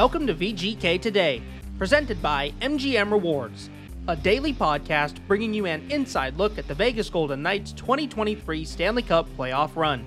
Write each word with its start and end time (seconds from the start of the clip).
Welcome 0.00 0.26
to 0.28 0.34
VGK 0.34 0.98
Today, 1.02 1.42
presented 1.76 2.22
by 2.22 2.54
MGM 2.62 3.12
Rewards, 3.12 3.68
a 4.08 4.16
daily 4.16 4.54
podcast 4.54 5.16
bringing 5.28 5.52
you 5.52 5.66
an 5.66 5.84
inside 5.90 6.38
look 6.38 6.56
at 6.56 6.66
the 6.66 6.74
Vegas 6.74 7.10
Golden 7.10 7.42
Knights 7.42 7.72
2023 7.72 8.64
Stanley 8.64 9.02
Cup 9.02 9.28
playoff 9.36 9.76
run. 9.76 10.06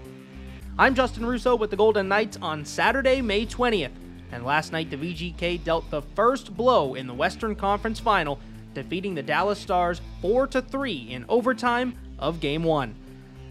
I'm 0.79 0.95
Justin 0.95 1.27
Russo 1.27 1.55
with 1.55 1.69
the 1.69 1.75
Golden 1.75 2.07
Knights 2.07 2.39
on 2.41 2.65
Saturday, 2.65 3.21
May 3.21 3.45
20th, 3.45 3.91
and 4.31 4.43
last 4.43 4.71
night 4.71 4.89
the 4.89 4.97
VGK 4.97 5.63
dealt 5.63 5.87
the 5.91 6.01
first 6.01 6.57
blow 6.57 6.95
in 6.95 7.05
the 7.05 7.13
Western 7.13 7.55
Conference 7.55 7.99
Final, 7.99 8.39
defeating 8.73 9.13
the 9.13 9.21
Dallas 9.21 9.59
Stars 9.59 10.01
4 10.23 10.47
3 10.47 10.91
in 11.11 11.23
overtime 11.29 11.93
of 12.17 12.39
Game 12.39 12.63
1. 12.63 12.95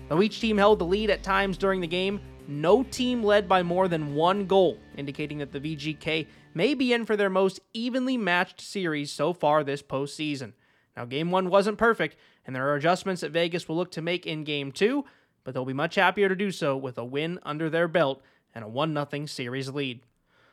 Though 0.08 0.20
each 0.20 0.40
team 0.40 0.58
held 0.58 0.80
the 0.80 0.86
lead 0.86 1.08
at 1.08 1.22
times 1.22 1.56
during 1.56 1.80
the 1.80 1.86
game, 1.86 2.20
no 2.48 2.82
team 2.82 3.22
led 3.22 3.48
by 3.48 3.62
more 3.62 3.88
than 3.88 4.14
one 4.14 4.46
goal, 4.46 4.78
indicating 4.96 5.38
that 5.38 5.52
the 5.52 5.60
VGK 5.60 6.26
may 6.54 6.74
be 6.74 6.92
in 6.92 7.04
for 7.04 7.16
their 7.16 7.30
most 7.30 7.60
evenly 7.72 8.16
matched 8.16 8.60
series 8.60 9.10
so 9.10 9.32
far 9.32 9.64
this 9.64 9.82
postseason. 9.82 10.52
Now, 10.96 11.04
game 11.04 11.30
one 11.30 11.48
wasn't 11.48 11.78
perfect, 11.78 12.16
and 12.46 12.54
there 12.54 12.68
are 12.68 12.74
adjustments 12.74 13.22
that 13.22 13.32
Vegas 13.32 13.68
will 13.68 13.76
look 13.76 13.90
to 13.92 14.02
make 14.02 14.26
in 14.26 14.44
game 14.44 14.72
two, 14.72 15.04
but 15.44 15.54
they'll 15.54 15.64
be 15.64 15.72
much 15.72 15.94
happier 15.94 16.28
to 16.28 16.36
do 16.36 16.50
so 16.50 16.76
with 16.76 16.98
a 16.98 17.04
win 17.04 17.38
under 17.42 17.70
their 17.70 17.88
belt 17.88 18.22
and 18.54 18.64
a 18.64 18.68
1 18.68 18.94
0 19.10 19.26
series 19.26 19.68
lead. 19.70 20.00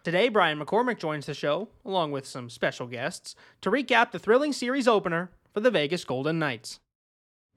Today, 0.04 0.30
Brian 0.30 0.60
McCormack 0.60 0.98
joins 0.98 1.26
the 1.26 1.34
show, 1.34 1.68
along 1.84 2.12
with 2.12 2.26
some 2.26 2.50
special 2.50 2.88
guests, 2.88 3.36
to 3.62 3.70
recap 3.70 4.12
the 4.12 4.20
thrilling 4.20 4.54
series 4.54 4.88
opener 4.88 5.30
for 5.54 5.60
the 5.60 5.72
Vegas 5.72 6.06
Golden 6.06 6.40
Knights. 6.40 6.80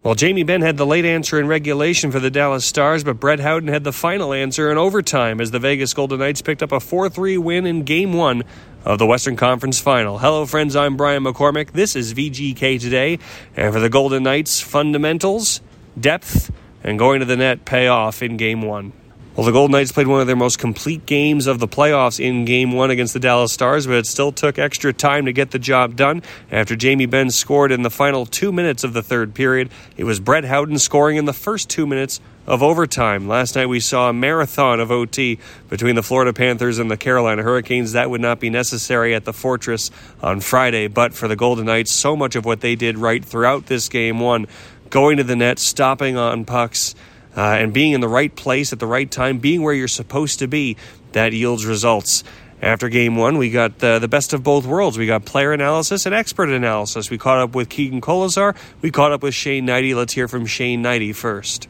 Well, 0.02 0.16
Jamie 0.16 0.42
Benn 0.42 0.62
had 0.62 0.79
the 0.79 0.84
late 0.84 1.05
answer 1.05 1.38
in 1.38 1.47
regulation 1.47 2.11
for 2.11 2.19
the 2.19 2.29
Dallas 2.29 2.65
Stars, 2.65 3.05
but 3.05 3.20
Brett 3.20 3.38
Howden 3.38 3.69
had 3.69 3.84
the 3.84 3.92
final 3.92 4.33
answer 4.33 4.69
in 4.69 4.77
overtime 4.77 5.41
as 5.41 5.53
the 5.53 5.61
Vegas 5.61 5.94
Golden 5.94 6.19
Knights 6.19 6.42
picked 6.42 6.61
up 6.61 6.72
a 6.72 6.81
4 6.81 7.09
3 7.09 7.39
win 7.39 7.67
in 7.67 7.84
Game 7.84 8.12
1 8.12 8.42
of 8.84 8.98
the 8.98 9.06
Western 9.06 9.36
Conference 9.36 9.78
Final. 9.78 10.19
Hello, 10.19 10.44
friends. 10.44 10.75
I'm 10.75 10.97
Brian 10.97 11.22
McCormack. 11.22 11.70
This 11.70 11.94
is 11.94 12.14
VGK 12.14 12.81
Today. 12.81 13.20
And 13.56 13.72
for 13.72 13.78
the 13.78 13.89
Golden 13.89 14.25
Knights, 14.25 14.61
fundamentals, 14.61 15.61
depth, 15.98 16.50
and 16.83 16.98
going 16.98 17.20
to 17.20 17.25
the 17.25 17.37
net 17.37 17.64
pay 17.64 17.87
off 17.87 18.25
in 18.25 18.37
Game 18.37 18.62
1. 18.62 18.92
Well, 19.34 19.47
the 19.47 19.52
Golden 19.52 19.72
Knights 19.72 19.92
played 19.92 20.08
one 20.08 20.20
of 20.20 20.27
their 20.27 20.36
most 20.36 20.58
complete 20.58 21.06
games 21.06 21.47
of 21.47 21.58
the 21.58 21.66
playoffs 21.66 22.20
in 22.22 22.44
Game 22.44 22.72
1 22.72 22.91
against 22.91 23.14
the 23.14 23.19
Dallas 23.19 23.50
Stars, 23.50 23.86
but 23.86 23.97
it 23.97 24.05
still 24.05 24.30
took 24.30 24.58
extra 24.58 24.92
time 24.92 25.25
to 25.25 25.33
get 25.33 25.52
the 25.52 25.58
job 25.58 25.97
done. 25.97 26.22
After 26.50 26.77
Jamie 26.77 27.06
Benn 27.06 27.30
scored 27.30 27.72
in 27.72 27.80
the 27.80 27.88
final 27.88 28.27
two 28.27 28.53
minutes 28.53 28.84
of 28.84 28.92
the 28.92 29.03
third 29.03 29.33
period, 29.33 29.70
it 29.97 30.05
was 30.05 30.20
Brett 30.20 30.44
Howden 30.44 30.78
scoring 30.78 31.16
in 31.16 31.25
the 31.25 31.33
first 31.33 31.70
two 31.70 31.86
minutes 31.86 32.20
of 32.47 32.62
overtime. 32.62 33.27
Last 33.27 33.56
night 33.56 33.70
we 33.70 33.80
saw 33.80 34.10
a 34.10 34.12
marathon 34.12 34.80
of 34.80 34.91
OT 34.91 35.38
between 35.70 35.94
the 35.94 36.03
Florida 36.03 36.34
Panthers 36.34 36.78
and 36.78 36.91
the 36.91 36.98
Carolina 36.98 37.42
Hurricanes. 37.42 37.92
That 37.92 38.10
would 38.10 38.20
not 38.20 38.38
be 38.38 38.50
necessary 38.50 39.14
at 39.14 39.25
the 39.25 39.33
Fortress 39.33 39.91
on 40.20 40.41
Friday, 40.41 40.88
but 40.88 41.14
for 41.14 41.27
the 41.27 41.36
Golden 41.36 41.64
Knights, 41.64 41.91
so 41.91 42.14
much 42.14 42.36
of 42.36 42.44
what 42.44 42.60
they 42.60 42.75
did 42.75 42.98
right 42.98 43.25
throughout 43.25 43.64
this 43.64 43.88
game 43.88 44.20
one, 44.20 44.47
going 44.91 45.16
to 45.16 45.25
the 45.25 45.36
net, 45.36 45.58
stopping 45.58 46.19
on 46.19 46.44
pucks, 46.44 46.94
uh, 47.36 47.41
and 47.41 47.72
being 47.72 47.92
in 47.92 48.00
the 48.00 48.08
right 48.08 48.34
place 48.34 48.72
at 48.72 48.78
the 48.78 48.86
right 48.86 49.11
time, 49.11 49.38
being 49.38 49.62
where 49.62 49.75
you're 49.75 49.88
supposed 49.88 50.38
to 50.41 50.48
be, 50.48 50.77
that 51.12 51.33
yields 51.33 51.64
results. 51.66 52.25
After 52.61 52.88
game 52.88 53.16
one, 53.16 53.38
we 53.38 53.50
got 53.50 53.83
uh, 53.83 53.98
the 53.98 54.06
best 54.06 54.33
of 54.33 54.44
both 54.44 54.66
worlds. 54.66 54.97
We 54.97 55.06
got 55.06 55.25
player 55.25 55.53
analysis 55.53 56.06
and 56.06 56.14
expert 56.14 56.48
analysis. 56.48 57.10
We 57.10 57.19
caught 57.19 57.38
up 57.38 57.56
with 57.56 57.69
Keegan 57.69 58.00
Kolesar. 58.00 58.56
We 58.80 58.92
caught 58.92 59.10
up 59.10 59.22
with 59.22 59.34
Shane 59.34 59.66
Hnidy. 59.66 59.97
Let's 59.97 60.12
hear 60.12 60.28
from 60.28 60.47
Shane 60.47 60.83
Hnidy 60.83 61.12
first. 61.12 61.69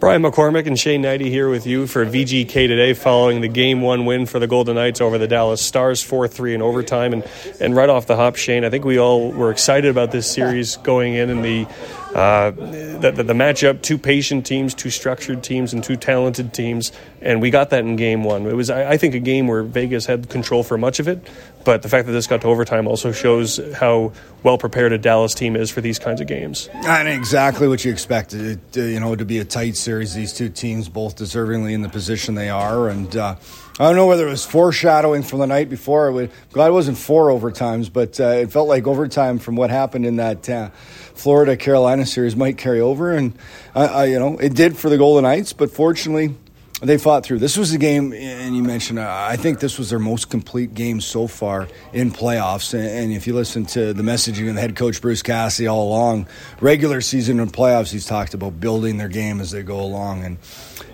Brian 0.00 0.22
McCormack 0.22 0.66
and 0.66 0.78
Shane 0.78 1.02
Hnidy 1.02 1.28
here 1.28 1.48
with 1.48 1.66
you 1.66 1.88
for 1.88 2.06
VGK 2.06 2.52
today, 2.52 2.94
following 2.94 3.40
the 3.40 3.48
Game 3.48 3.80
One 3.80 4.04
win 4.04 4.26
for 4.26 4.38
the 4.38 4.46
Golden 4.46 4.76
Knights 4.76 5.00
over 5.00 5.18
the 5.18 5.26
Dallas 5.26 5.60
Stars, 5.60 6.00
four 6.00 6.28
three 6.28 6.54
in 6.54 6.62
overtime, 6.62 7.12
and 7.12 7.26
and 7.58 7.74
right 7.74 7.88
off 7.88 8.06
the 8.06 8.14
hop, 8.14 8.36
Shane, 8.36 8.64
I 8.64 8.70
think 8.70 8.84
we 8.84 9.00
all 9.00 9.32
were 9.32 9.50
excited 9.50 9.90
about 9.90 10.12
this 10.12 10.30
series 10.30 10.76
going 10.76 11.14
in, 11.14 11.30
and 11.30 11.44
the 11.44 11.66
uh, 12.14 12.50
the, 12.50 13.12
the, 13.14 13.32
matchup, 13.34 13.82
two 13.82 13.98
patient 13.98 14.46
teams, 14.46 14.74
two 14.74 14.90
structured 14.90 15.42
teams, 15.42 15.72
and 15.72 15.84
two 15.84 15.96
talented 15.96 16.54
teams, 16.54 16.90
and 17.20 17.42
we 17.42 17.50
got 17.50 17.70
that 17.70 17.80
in 17.80 17.96
Game 17.96 18.24
One. 18.24 18.46
It 18.46 18.54
was, 18.54 18.70
I, 18.70 18.92
I 18.92 18.96
think, 18.96 19.14
a 19.14 19.20
game 19.20 19.46
where 19.46 19.62
Vegas 19.62 20.06
had 20.06 20.28
control 20.28 20.62
for 20.62 20.78
much 20.78 21.00
of 21.00 21.08
it, 21.08 21.28
but 21.64 21.82
the 21.82 21.88
fact 21.88 22.06
that 22.06 22.12
this 22.12 22.26
got 22.26 22.40
to 22.42 22.46
overtime 22.46 22.86
also 22.86 23.12
shows 23.12 23.60
how 23.74 24.12
well 24.42 24.56
prepared 24.56 24.92
a 24.92 24.98
Dallas 24.98 25.34
team 25.34 25.54
is 25.54 25.70
for 25.70 25.80
these 25.80 25.98
kinds 25.98 26.20
of 26.20 26.26
games. 26.26 26.68
And 26.72 27.08
exactly 27.08 27.68
what 27.68 27.84
you 27.84 27.92
expected, 27.92 28.58
it, 28.74 28.78
uh, 28.78 28.84
you 28.84 29.00
know, 29.00 29.14
to 29.14 29.24
be 29.24 29.38
a 29.38 29.44
tight 29.44 29.76
series. 29.76 30.14
These 30.14 30.32
two 30.32 30.48
teams 30.48 30.88
both 30.88 31.16
deservingly 31.16 31.72
in 31.72 31.82
the 31.82 31.88
position 31.88 32.34
they 32.34 32.48
are, 32.48 32.88
and 32.88 33.14
uh, 33.16 33.36
I 33.80 33.84
don't 33.84 33.94
know 33.94 34.06
whether 34.06 34.26
it 34.26 34.30
was 34.30 34.44
foreshadowing 34.44 35.22
from 35.22 35.38
the 35.38 35.46
night 35.46 35.68
before. 35.68 36.08
I'm 36.08 36.30
glad 36.50 36.68
it 36.68 36.72
wasn't 36.72 36.98
four 36.98 37.28
overtimes, 37.28 37.92
but 37.92 38.18
uh, 38.18 38.28
it 38.28 38.50
felt 38.50 38.66
like 38.66 38.88
overtime 38.88 39.38
from 39.38 39.54
what 39.54 39.70
happened 39.70 40.04
in 40.04 40.16
that 40.16 40.48
uh, 40.48 40.70
Florida 41.18 41.56
Carolina 41.56 42.06
series 42.06 42.36
might 42.36 42.58
carry 42.58 42.80
over, 42.80 43.12
and 43.12 43.36
I, 43.74 44.04
you 44.04 44.20
know, 44.20 44.38
it 44.38 44.54
did 44.54 44.76
for 44.76 44.88
the 44.88 44.96
Golden 44.96 45.24
Knights, 45.24 45.52
but 45.52 45.70
fortunately 45.70 46.34
they 46.80 46.96
fought 46.96 47.24
through. 47.24 47.40
This 47.40 47.56
was 47.56 47.72
a 47.72 47.78
game, 47.78 48.12
and 48.12 48.56
you 48.56 48.62
mentioned, 48.62 49.00
uh, 49.00 49.26
I 49.28 49.34
think 49.36 49.58
this 49.58 49.78
was 49.78 49.90
their 49.90 49.98
most 49.98 50.30
complete 50.30 50.74
game 50.74 51.00
so 51.00 51.26
far 51.26 51.66
in 51.92 52.12
playoffs. 52.12 52.72
And, 52.72 52.86
and, 52.86 53.12
if 53.12 53.26
you 53.26 53.34
listen 53.34 53.66
to 53.66 53.92
the 53.92 54.04
messaging 54.04 54.48
of 54.48 54.54
the 54.54 54.60
head 54.60 54.76
coach 54.76 55.00
Bruce 55.00 55.22
Cassidy 55.22 55.66
all 55.66 55.88
along, 55.88 56.28
regular 56.60 57.00
season 57.00 57.40
and 57.40 57.52
playoffs, 57.52 57.90
he's 57.90 58.06
talked 58.06 58.32
about 58.32 58.60
building 58.60 58.96
their 58.96 59.08
game 59.08 59.40
as 59.40 59.50
they 59.50 59.64
go 59.64 59.80
along. 59.80 60.24
And 60.24 60.38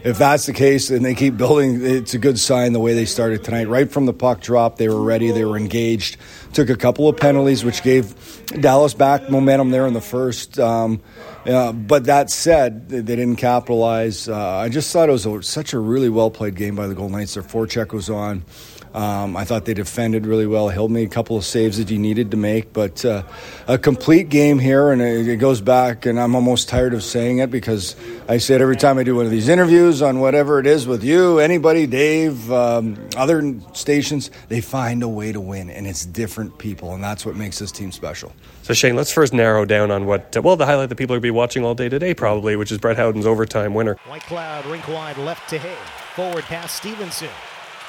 if 0.05 0.17
that's 0.17 0.47
the 0.47 0.55
case, 0.55 0.89
and 0.89 1.05
they 1.05 1.15
keep 1.15 1.37
building, 1.37 1.85
it's 1.85 2.15
a 2.15 2.19
good 2.19 2.39
sign 2.39 2.73
the 2.73 2.81
way 2.81 2.95
they 2.95 3.05
started 3.05 3.45
tonight. 3.45 3.69
Right 3.69 3.91
from 3.91 4.07
the 4.07 4.15
puck 4.15 4.41
drop, 4.41 4.79
they 4.79 4.89
were 4.89 5.03
ready, 5.03 5.33
they 5.33 5.45
were 5.45 5.59
engaged. 5.59 6.17
Took 6.55 6.71
a 6.71 6.77
couple 6.77 7.09
of 7.09 7.17
penalties, 7.17 7.65
which 7.65 7.83
gave 7.83 8.15
Dallas 8.47 8.95
back 8.95 9.29
momentum 9.29 9.71
there 9.71 9.87
in 9.87 9.93
the 9.93 10.01
first. 10.01 10.59
Um, 10.59 11.03
yeah, 11.45 11.73
but 11.73 12.05
that 12.05 12.31
said, 12.31 12.89
they 12.89 13.03
didn't 13.03 13.37
capitalize. 13.37 14.29
Uh, 14.29 14.39
I 14.59 14.69
just 14.69 14.93
thought 14.93 15.09
it 15.09 15.13
was 15.13 15.27
a, 15.27 15.43
such 15.43 15.73
a 15.73 15.81
really 15.81 16.09
well 16.09 16.31
played 16.31 16.55
game 16.55 16.77
by 16.77 16.87
the 16.87 16.95
Golden 16.95 17.19
Knights. 17.19 17.35
Their 17.35 17.43
forecheck 17.43 17.93
was 17.93 18.09
on. 18.09 18.45
Um, 18.95 19.37
I 19.37 19.45
thought 19.45 19.65
they 19.65 19.75
defended 19.75 20.25
really 20.25 20.47
well. 20.47 20.69
Hill 20.69 20.89
made 20.89 21.09
a 21.09 21.11
couple 21.11 21.37
of 21.37 21.45
saves 21.45 21.79
that 21.79 21.89
he 21.89 21.99
needed 21.99 22.31
to 22.31 22.37
make, 22.37 22.73
but 22.73 23.05
uh, 23.05 23.25
a 23.67 23.77
complete 23.77 24.29
game 24.29 24.61
here, 24.61 24.93
and 24.93 25.03
it, 25.03 25.37
goes 25.39 25.61
back. 25.61 26.07
And 26.07 26.19
I'm 26.19 26.37
almost 26.37 26.69
tired 26.69 26.95
of 26.95 27.03
saying 27.03 27.39
it 27.39 27.51
because 27.51 27.97
I 28.29 28.39
say 28.39 28.55
it 28.55 28.61
every 28.61 28.77
time 28.77 28.97
I 28.99 29.03
do 29.03 29.17
one 29.17 29.25
of 29.25 29.33
these 29.33 29.49
interviews 29.49 30.01
on 30.01 30.21
whatever 30.21 30.61
it 30.61 30.67
is 30.67 30.87
with 30.87 31.03
you, 31.03 31.41
anybody, 31.41 31.89
Dave, 31.89 32.53
um, 32.53 32.97
other 33.17 33.57
stations. 33.73 34.31
They 34.49 34.61
find 34.61 35.03
a 35.03 35.09
way 35.09 35.33
to 35.33 35.41
win, 35.41 35.71
and 35.71 35.89
it's 35.89 36.07
different 36.07 36.59
people, 36.59 36.95
and 36.95 37.03
that's 37.03 37.27
what 37.27 37.35
makes 37.35 37.59
this 37.59 37.73
team 37.73 37.91
special. 37.91 38.33
So 38.63 38.75
Shane, 38.75 38.95
let's 38.95 39.11
first 39.11 39.35
narrow 39.35 39.65
down 39.65 39.91
on 39.91 40.07
what 40.07 40.37
uh, 40.37 40.43
well 40.43 40.55
the 40.55 40.67
highlight 40.67 40.89
that 40.91 40.95
people 40.95 41.15
will 41.15 41.21
be 41.21 41.33
watching 41.33 41.65
all 41.65 41.75
day 41.75 41.89
today 41.89 42.15
probably, 42.15 42.55
which 42.55 42.71
is 42.71 42.79
Brett 42.79 42.97
Howden's 42.97 43.27
overtime 43.27 43.75
winner. 43.75 43.97
Whitecloud 44.07 44.71
rink 44.71 44.87
wide 44.87 45.19
left 45.19 45.51
to 45.51 45.59
Hay, 45.59 45.77
forward 46.15 46.45
pass 46.45 46.73
Stephenson. 46.73 47.29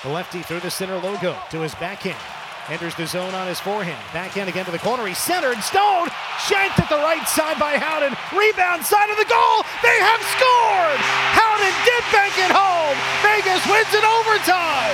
The 0.05 0.13
lefty 0.13 0.45
through 0.45 0.61
the 0.61 0.69
center 0.69 1.01
logo 1.01 1.33
to 1.49 1.65
his 1.65 1.73
backhand. 1.81 2.21
Enters 2.69 2.93
the 2.93 3.09
zone 3.09 3.33
on 3.33 3.49
his 3.49 3.57
forehand. 3.57 3.97
Backhand 4.13 4.45
again 4.45 4.61
to 4.69 4.73
the 4.73 4.77
corner. 4.77 5.01
He's 5.09 5.17
centered. 5.17 5.57
Stone 5.65 6.13
shanked 6.45 6.77
at 6.77 6.93
the 6.93 7.01
right 7.01 7.25
side 7.25 7.57
by 7.57 7.81
Howden. 7.81 8.13
Rebound 8.29 8.85
side 8.85 9.09
of 9.09 9.17
the 9.17 9.25
goal. 9.25 9.65
They 9.81 9.97
have 10.05 10.21
scored. 10.29 11.01
Howden 11.33 11.73
did 11.89 12.05
bank 12.13 12.37
it 12.37 12.53
home. 12.53 12.93
Vegas 13.25 13.65
wins 13.65 13.89
in 13.97 14.05
overtime. 14.05 14.93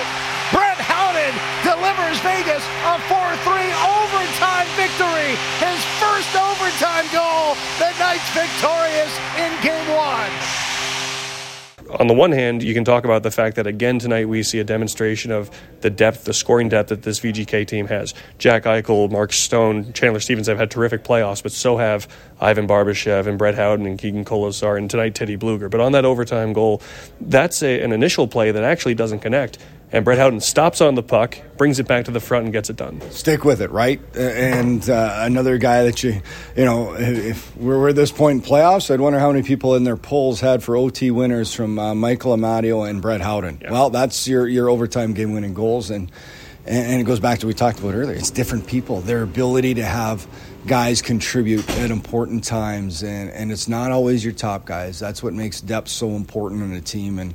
Brett 0.55 0.79
Howden 0.79 1.35
delivers 1.67 2.15
Vegas 2.23 2.63
a 2.87 2.95
4-3 3.11 3.67
overtime 3.83 4.67
victory. 4.79 5.35
His 5.59 5.79
first 5.99 6.31
overtime 6.39 7.11
goal. 7.11 7.59
The 7.83 7.91
Knights 7.99 8.31
victorious 8.31 9.11
in 9.35 9.50
on 11.99 12.07
the 12.07 12.13
one 12.13 12.31
hand, 12.31 12.63
you 12.63 12.73
can 12.73 12.83
talk 12.83 13.05
about 13.05 13.23
the 13.23 13.31
fact 13.31 13.55
that 13.55 13.67
again 13.67 13.99
tonight 13.99 14.27
we 14.27 14.43
see 14.43 14.59
a 14.59 14.63
demonstration 14.63 15.31
of 15.31 15.49
the 15.81 15.89
depth, 15.89 16.23
the 16.23 16.33
scoring 16.33 16.69
depth 16.69 16.89
that 16.89 17.03
this 17.03 17.19
VGK 17.19 17.67
team 17.67 17.87
has. 17.87 18.13
Jack 18.37 18.63
Eichel, 18.63 19.11
Mark 19.11 19.33
Stone, 19.33 19.93
Chandler 19.93 20.19
Stephenson 20.19 20.53
have 20.53 20.59
had 20.59 20.71
terrific 20.71 21.03
playoffs, 21.03 21.43
but 21.43 21.51
so 21.51 21.77
have 21.77 22.07
Ivan 22.39 22.67
Barbashev 22.67 23.27
and 23.27 23.37
Brett 23.37 23.55
Howden 23.55 23.85
and 23.85 23.99
Keegan 23.99 24.25
Kolesar 24.25 24.77
and 24.77 24.89
tonight 24.89 25.15
Teddy 25.15 25.37
Blueger. 25.37 25.69
But 25.69 25.81
on 25.81 25.91
that 25.91 26.05
overtime 26.05 26.53
goal, 26.53 26.81
that's 27.19 27.61
a, 27.63 27.81
an 27.81 27.91
initial 27.91 28.27
play 28.27 28.51
that 28.51 28.63
actually 28.63 28.95
doesn't 28.95 29.19
connect 29.19 29.57
and 29.91 30.05
Brett 30.05 30.17
Howden 30.17 30.39
stops 30.39 30.81
on 30.81 30.95
the 30.95 31.03
puck, 31.03 31.37
brings 31.57 31.79
it 31.79 31.87
back 31.87 32.05
to 32.05 32.11
the 32.11 32.19
front, 32.19 32.45
and 32.45 32.53
gets 32.53 32.69
it 32.69 32.77
done. 32.77 33.01
Stick 33.11 33.43
with 33.43 33.61
it, 33.61 33.71
right? 33.71 33.99
And 34.15 34.89
uh, 34.89 35.17
another 35.19 35.57
guy 35.57 35.83
that 35.83 36.01
you, 36.03 36.21
you 36.55 36.65
know, 36.65 36.95
if 36.95 37.55
we're 37.57 37.89
at 37.89 37.95
this 37.95 38.11
point 38.11 38.43
in 38.43 38.49
playoffs, 38.49 38.91
I'd 38.91 39.01
wonder 39.01 39.19
how 39.19 39.31
many 39.31 39.43
people 39.43 39.75
in 39.75 39.83
their 39.83 39.97
polls 39.97 40.39
had 40.39 40.63
for 40.63 40.75
OT 40.75 41.11
winners 41.11 41.53
from 41.53 41.77
uh, 41.77 41.93
Michael 41.93 42.35
Amadio 42.35 42.89
and 42.89 43.01
Brett 43.01 43.21
Howden. 43.21 43.59
Yeah. 43.61 43.71
Well, 43.71 43.89
that's 43.89 44.27
your 44.27 44.47
your 44.47 44.69
overtime 44.69 45.13
game 45.13 45.33
winning 45.33 45.53
goals, 45.53 45.89
and 45.89 46.11
and 46.65 47.01
it 47.01 47.05
goes 47.05 47.19
back 47.19 47.39
to 47.39 47.47
what 47.47 47.49
we 47.49 47.53
talked 47.55 47.79
about 47.79 47.95
earlier. 47.95 48.15
It's 48.15 48.31
different 48.31 48.67
people, 48.67 49.01
their 49.01 49.23
ability 49.23 49.75
to 49.75 49.83
have 49.83 50.27
guys 50.67 51.01
contribute 51.01 51.67
at 51.77 51.89
important 51.89 52.43
times, 52.43 53.01
and, 53.01 53.31
and 53.31 53.51
it's 53.51 53.67
not 53.67 53.91
always 53.91 54.23
your 54.23 54.33
top 54.33 54.65
guys. 54.65 54.99
That's 54.99 55.23
what 55.23 55.33
makes 55.33 55.59
depth 55.59 55.89
so 55.89 56.11
important 56.11 56.61
in 56.61 56.73
a 56.73 56.81
team. 56.81 57.17
And 57.17 57.33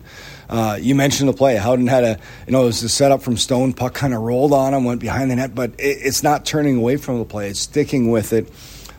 uh, 0.49 0.78
you 0.81 0.94
mentioned 0.94 1.28
the 1.28 1.32
play. 1.32 1.56
Howden 1.56 1.88
had 1.88 2.05
a, 2.05 2.20
you 2.46 2.52
know, 2.52 2.62
it 2.62 2.67
was 2.67 2.81
the 2.81 2.88
setup 2.88 3.23
from 3.23 3.37
Stone. 3.37 3.73
Puck 3.73 3.94
kind 3.94 4.14
of 4.14 4.23
rolled 4.23 4.52
on 4.52 4.75
him, 4.75 4.84
went 4.84 5.00
behind 5.00 5.31
the 5.31 5.37
net, 5.37 5.55
but 5.55 5.73
it, 5.73 5.99
it's 6.02 6.23
not 6.23 6.46
turning 6.46 6.76
away 6.76 6.96
from 6.96 7.19
the 7.19 7.25
play. 7.25 7.49
It's 7.49 7.61
sticking 7.61 8.11
with 8.11 8.32
it 8.32 8.49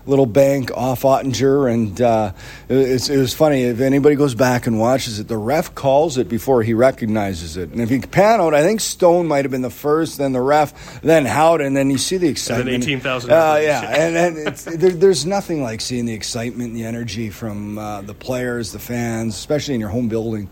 little 0.07 0.25
bank 0.25 0.71
off 0.75 1.01
Oettinger, 1.01 1.71
and 1.71 2.01
uh, 2.01 2.31
it, 2.69 3.09
it, 3.09 3.17
was 3.17 3.33
funny. 3.33 3.63
If 3.63 3.81
anybody 3.81 4.15
goes 4.15 4.35
back 4.35 4.67
and 4.67 4.79
watches 4.79 5.19
it, 5.19 5.27
the 5.27 5.37
ref 5.37 5.75
calls 5.75 6.17
it 6.17 6.29
before 6.29 6.63
he 6.63 6.73
recognizes 6.73 7.57
it. 7.57 7.71
And 7.71 7.81
if 7.81 7.91
you 7.91 8.01
pan 8.01 8.39
out, 8.39 8.53
I 8.53 8.63
think 8.63 8.79
Stone 8.79 9.27
might 9.27 9.45
have 9.45 9.51
been 9.51 9.61
the 9.61 9.69
first, 9.69 10.17
then 10.17 10.31
the 10.31 10.41
ref, 10.41 11.01
then 11.01 11.25
Howden, 11.25 11.67
and 11.67 11.75
then 11.75 11.89
you 11.89 11.97
see 11.97 12.17
the 12.17 12.29
excitement. 12.29 12.69
And 12.69 12.83
then 12.83 12.89
18,000. 12.89 13.31
Uh, 13.31 13.59
yeah, 13.61 13.81
and, 13.81 14.15
and 14.15 14.55
there, 14.55 14.91
there's 14.91 15.25
nothing 15.25 15.61
like 15.61 15.81
seeing 15.81 16.05
the 16.05 16.13
excitement 16.13 16.69
and 16.69 16.77
the 16.77 16.85
energy 16.85 17.29
from 17.29 17.77
uh, 17.77 18.01
the 18.01 18.13
players, 18.13 18.71
the 18.71 18.79
fans, 18.79 19.35
especially 19.35 19.75
in 19.75 19.81
your 19.81 19.89
home 19.89 20.07
building. 20.07 20.49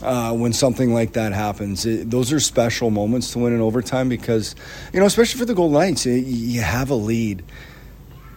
Uh, 0.00 0.32
when 0.32 0.52
something 0.52 0.92
like 0.92 1.12
that 1.12 1.32
happens. 1.32 1.86
It, 1.86 2.10
those 2.10 2.32
are 2.32 2.40
special 2.40 2.90
moments 2.90 3.30
to 3.34 3.38
win 3.38 3.52
in 3.52 3.60
overtime 3.60 4.08
because, 4.08 4.56
you 4.92 4.98
know, 4.98 5.06
especially 5.06 5.38
for 5.38 5.44
the 5.44 5.54
Golden 5.54 5.78
Knights, 5.78 6.06
it, 6.06 6.24
you 6.24 6.60
have 6.60 6.90
a 6.90 6.96
lead 6.96 7.44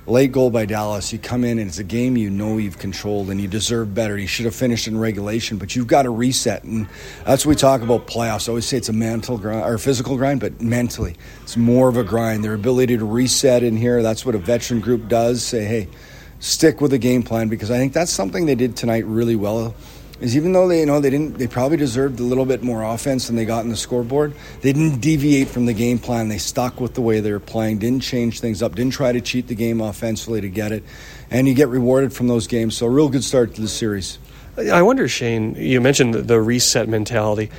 late 0.07 0.31
goal 0.31 0.49
by 0.49 0.65
Dallas. 0.65 1.11
You 1.11 1.19
come 1.19 1.43
in 1.43 1.57
and 1.59 1.67
it's 1.67 1.79
a 1.79 1.83
game 1.83 2.17
you 2.17 2.29
know 2.29 2.57
you've 2.57 2.77
controlled 2.77 3.29
and 3.29 3.41
you 3.41 3.47
deserve 3.47 3.93
better. 3.93 4.17
You 4.17 4.27
should 4.27 4.45
have 4.45 4.55
finished 4.55 4.87
in 4.87 4.97
regulation, 4.97 5.57
but 5.57 5.75
you've 5.75 5.87
got 5.87 6.03
to 6.03 6.09
reset. 6.09 6.63
And 6.63 6.87
that's 7.25 7.45
what 7.45 7.51
we 7.51 7.55
talk 7.55 7.81
about 7.81 8.07
playoffs. 8.07 8.47
I 8.47 8.51
always 8.51 8.65
say 8.65 8.77
it's 8.77 8.89
a 8.89 8.93
mental 8.93 9.37
grind 9.37 9.65
or 9.65 9.77
physical 9.77 10.17
grind, 10.17 10.39
but 10.39 10.61
mentally, 10.61 11.15
it's 11.41 11.57
more 11.57 11.89
of 11.89 11.97
a 11.97 12.03
grind. 12.03 12.43
Their 12.43 12.53
ability 12.53 12.97
to 12.97 13.05
reset 13.05 13.63
in 13.63 13.75
here, 13.77 14.01
that's 14.03 14.25
what 14.25 14.35
a 14.35 14.39
veteran 14.39 14.79
group 14.79 15.07
does. 15.07 15.43
Say, 15.43 15.65
hey, 15.65 15.87
stick 16.39 16.81
with 16.81 16.91
the 16.91 16.97
game 16.97 17.23
plan 17.23 17.49
because 17.49 17.71
I 17.71 17.77
think 17.77 17.93
that's 17.93 18.11
something 18.11 18.45
they 18.45 18.55
did 18.55 18.75
tonight 18.75 19.05
really 19.05 19.35
well 19.35 19.75
is 20.21 20.35
even 20.35 20.53
though 20.53 20.67
they 20.67 20.79
you 20.79 20.85
know 20.85 20.99
they 20.99 21.09
didn't 21.09 21.37
they 21.37 21.47
probably 21.47 21.77
deserved 21.77 22.19
a 22.19 22.23
little 22.23 22.45
bit 22.45 22.63
more 22.63 22.83
offense 22.83 23.27
than 23.27 23.35
they 23.35 23.45
got 23.45 23.63
in 23.63 23.69
the 23.69 23.75
scoreboard 23.75 24.33
they 24.61 24.71
didn't 24.71 24.99
deviate 24.99 25.47
from 25.47 25.65
the 25.65 25.73
game 25.73 25.99
plan. 25.99 26.29
They 26.29 26.37
stuck 26.37 26.79
with 26.79 26.93
the 26.93 27.01
way 27.01 27.19
they 27.19 27.31
were 27.31 27.39
playing 27.39 27.79
didn't 27.79 28.01
change 28.01 28.39
things 28.39 28.61
up 28.61 28.75
didn't 28.75 28.93
try 28.93 29.11
to 29.11 29.21
cheat 29.21 29.47
the 29.47 29.55
game 29.55 29.81
offensively 29.81 30.41
to 30.41 30.49
get 30.49 30.71
it. 30.71 30.83
And 31.29 31.47
you 31.47 31.53
get 31.53 31.69
rewarded 31.69 32.13
from 32.13 32.27
those 32.27 32.47
games. 32.47 32.77
So 32.77 32.85
a 32.85 32.89
real 32.89 33.09
good 33.09 33.23
start 33.23 33.55
to 33.55 33.61
the 33.61 33.67
series. 33.67 34.19
I 34.57 34.83
wonder, 34.83 35.07
Shane. 35.09 35.55
You 35.55 35.81
mentioned 35.81 36.13
the 36.13 36.39
reset 36.39 36.87
mentality 36.87 37.51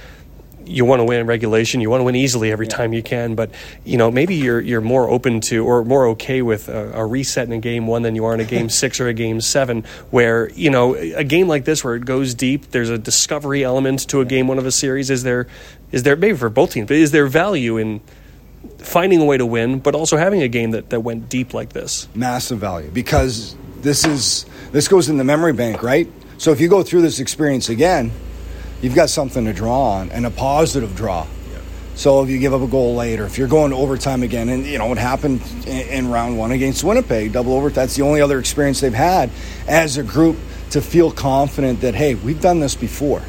you 0.67 0.85
want 0.85 1.01
to 1.01 1.05
win 1.05 1.21
in 1.21 1.27
regulation. 1.27 1.81
You 1.81 1.91
want 1.91 2.01
to 2.01 2.05
win 2.05 2.17
easily 2.17 2.53
every 2.53 2.67
time 2.67 2.93
you 2.93 3.03
can, 3.03 3.35
but 3.35 3.51
you 3.85 3.97
know 3.97 4.11
maybe 4.11 4.35
you're 4.35 4.61
you're 4.61 4.81
more 4.81 5.09
open 5.09 5.41
to 5.43 5.65
or 5.65 5.85
more 5.85 6.09
okay 6.09 6.43
with 6.43 6.69
a, 6.69 6.93
a 6.93 7.07
reset 7.07 7.47
in 7.47 7.53
a 7.53 7.59
game 7.59 7.87
one 7.87 8.03
than 8.03 8.15
you 8.15 8.25
are 8.25 8.35
in 8.35 8.41
a 8.41 8.45
game 8.45 8.69
six 8.83 9.01
or 9.01 9.09
a 9.09 9.15
game 9.15 9.41
seven, 9.41 9.85
where 10.11 10.51
you 10.51 10.71
know 10.71 10.95
a 10.95 11.25
game 11.25 11.49
like 11.49 11.65
this 11.65 11.85
where 11.85 11.95
it 11.95 12.05
goes 12.05 12.35
deep. 12.35 12.71
There's 12.71 12.91
a 12.91 12.99
discovery 12.99 13.65
element 13.65 14.09
to 14.09 14.21
a 14.21 14.25
game 14.25 14.49
one 14.49 14.59
of 14.59 14.67
a 14.67 14.73
series. 14.73 15.11
Is 15.11 15.23
there 15.23 15.47
is 15.93 16.03
there 16.03 16.17
maybe 16.17 16.37
for 16.37 16.51
both 16.51 16.73
teams, 16.73 16.89
but 16.89 16.97
is 16.97 17.13
there 17.13 17.27
value 17.27 17.77
in 17.77 18.01
finding 18.79 19.21
a 19.21 19.25
way 19.25 19.37
to 19.37 19.47
win, 19.47 19.79
but 19.79 19.95
also 19.95 20.17
having 20.17 20.43
a 20.43 20.49
game 20.49 20.73
that, 20.73 20.91
that 20.91 21.01
went 21.01 21.29
deep 21.29 21.55
like 21.55 21.73
this? 21.73 22.09
Massive 22.15 22.59
value 22.59 22.91
because 22.91 23.57
this 23.81 24.05
is 24.05 24.47
this 24.73 24.89
goes 24.89 25.09
in 25.09 25.17
the 25.17 25.25
memory 25.25 25.53
bank, 25.53 25.83
right? 25.83 26.11
So 26.39 26.53
if 26.53 26.61
you 26.61 26.69
go 26.69 26.83
through 26.83 27.03
this 27.03 27.19
experience 27.19 27.69
again 27.69 28.13
you've 28.83 28.95
got 28.95 29.11
something 29.11 29.45
to 29.45 29.53
draw 29.53 29.93
on 29.93 30.11
and 30.11 30.27
a 30.27 30.31
positive 30.31 30.95
draw. 30.95 31.27
So 31.97 32.23
if 32.23 32.29
you 32.29 32.39
give 32.39 32.53
up 32.53 32.61
a 32.61 32.67
goal 32.67 32.95
late, 32.95 33.21
or 33.21 33.25
if 33.25 33.39
you're 33.39 33.49
going 33.49 33.71
to 33.71 33.77
overtime 33.79 34.23
again, 34.23 34.51
and 34.51 34.67
you 34.67 34.77
know 34.77 34.85
what 34.85 34.99
happened 34.99 35.41
in, 35.67 35.89
in, 35.89 36.11
round 36.11 36.37
one 36.37 36.53
against 36.53 36.85
Winnipeg, 36.85 37.33
double 37.33 37.55
over. 37.55 37.71
That's 37.71 37.97
the 37.97 38.03
only 38.03 38.21
other 38.21 38.39
experience 38.39 38.81
they've 38.81 38.93
had 38.93 39.31
as 39.67 39.97
a 39.97 40.03
group 40.03 40.37
to 40.71 40.83
feel 40.83 41.11
confident 41.11 41.81
that 41.81 41.95
hey, 41.95 42.15
we've 42.15 42.41
done 42.41 42.61
this 42.61 42.75
before, 42.75 43.23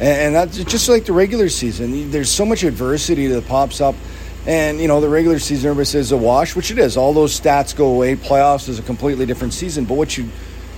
and, 0.00 0.34
and 0.34 0.34
that's 0.34 0.56
just 0.64 0.88
like 0.88 1.04
the 1.04 1.12
regular 1.12 1.50
season. 1.50 2.10
There's 2.10 2.30
so 2.30 2.46
much 2.46 2.62
adversity 2.62 3.26
that 3.26 3.46
pops 3.46 3.82
up, 3.82 3.94
and 4.46 4.80
you 4.80 4.88
know 4.88 5.02
the 5.02 5.10
regular 5.10 5.38
season 5.38 5.68
everybody 5.68 5.84
says 5.84 6.12
a 6.12 6.16
wash, 6.16 6.56
which 6.56 6.70
it 6.70 6.78
is. 6.78 6.96
All 6.96 7.12
those 7.12 7.38
stats 7.38 7.76
go 7.76 7.88
away. 7.88 8.16
Playoffs 8.16 8.70
is 8.70 8.78
a 8.78 8.82
completely 8.82 9.26
different 9.26 9.52
season, 9.52 9.84
but 9.84 9.98
what 9.98 10.16
you 10.16 10.30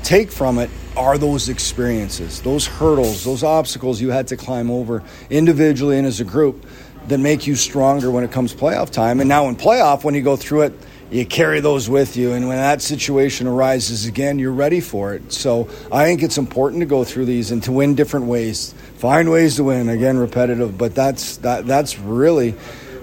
take 0.05 0.31
from 0.31 0.59
it 0.59 0.71
are 0.97 1.19
those 1.19 1.49
experiences, 1.49 2.41
those 2.43 2.67
hurdles, 2.67 3.25
those 3.25 3.43
obstacles 3.43 4.01
you 4.01 4.11
had 4.11 4.29
to 4.29 4.37
climb 4.37 4.71
over 4.71 5.03
individually 5.31 5.99
and 5.99 6.07
as 6.07 6.21
a 6.21 6.25
group 6.25 6.67
that 7.09 7.19
make 7.19 7.47
you 7.47 7.57
stronger 7.57 8.11
when 8.11 8.25
it 8.25 8.31
comes 8.31 8.55
playoff 8.55 8.91
time. 8.91 9.21
And 9.21 9.29
now 9.29 9.49
in 9.49 9.57
playoff, 9.57 10.05
when 10.05 10.15
you 10.15 10.23
go 10.23 10.37
through 10.37 10.63
it, 10.63 10.73
you 11.11 11.27
carry 11.27 11.61
those 11.61 11.89
with 11.89 12.17
you. 12.17 12.33
And 12.33 12.49
when 12.49 12.57
that 12.57 12.81
situation 12.81 13.47
arises 13.47 14.07
again, 14.07 14.39
you're 14.39 14.53
ready 14.53 14.81
for 14.81 15.15
it. 15.15 15.33
So 15.33 15.69
I 15.93 16.05
think 16.05 16.23
it's 16.23 16.39
important 16.39 16.81
to 16.81 16.87
go 16.87 17.05
through 17.05 17.27
these 17.27 17.51
and 17.51 17.63
to 17.65 17.73
win 17.73 17.95
different 17.95 18.27
ways. 18.27 18.75
Find 18.97 19.31
ways 19.31 19.57
to 19.57 19.65
win. 19.65 19.89
Again, 19.89 20.17
repetitive, 20.17 20.79
but 20.79 20.95
that's 20.95 21.37
that 21.39 21.67
that's 21.67 21.99
really 21.99 22.55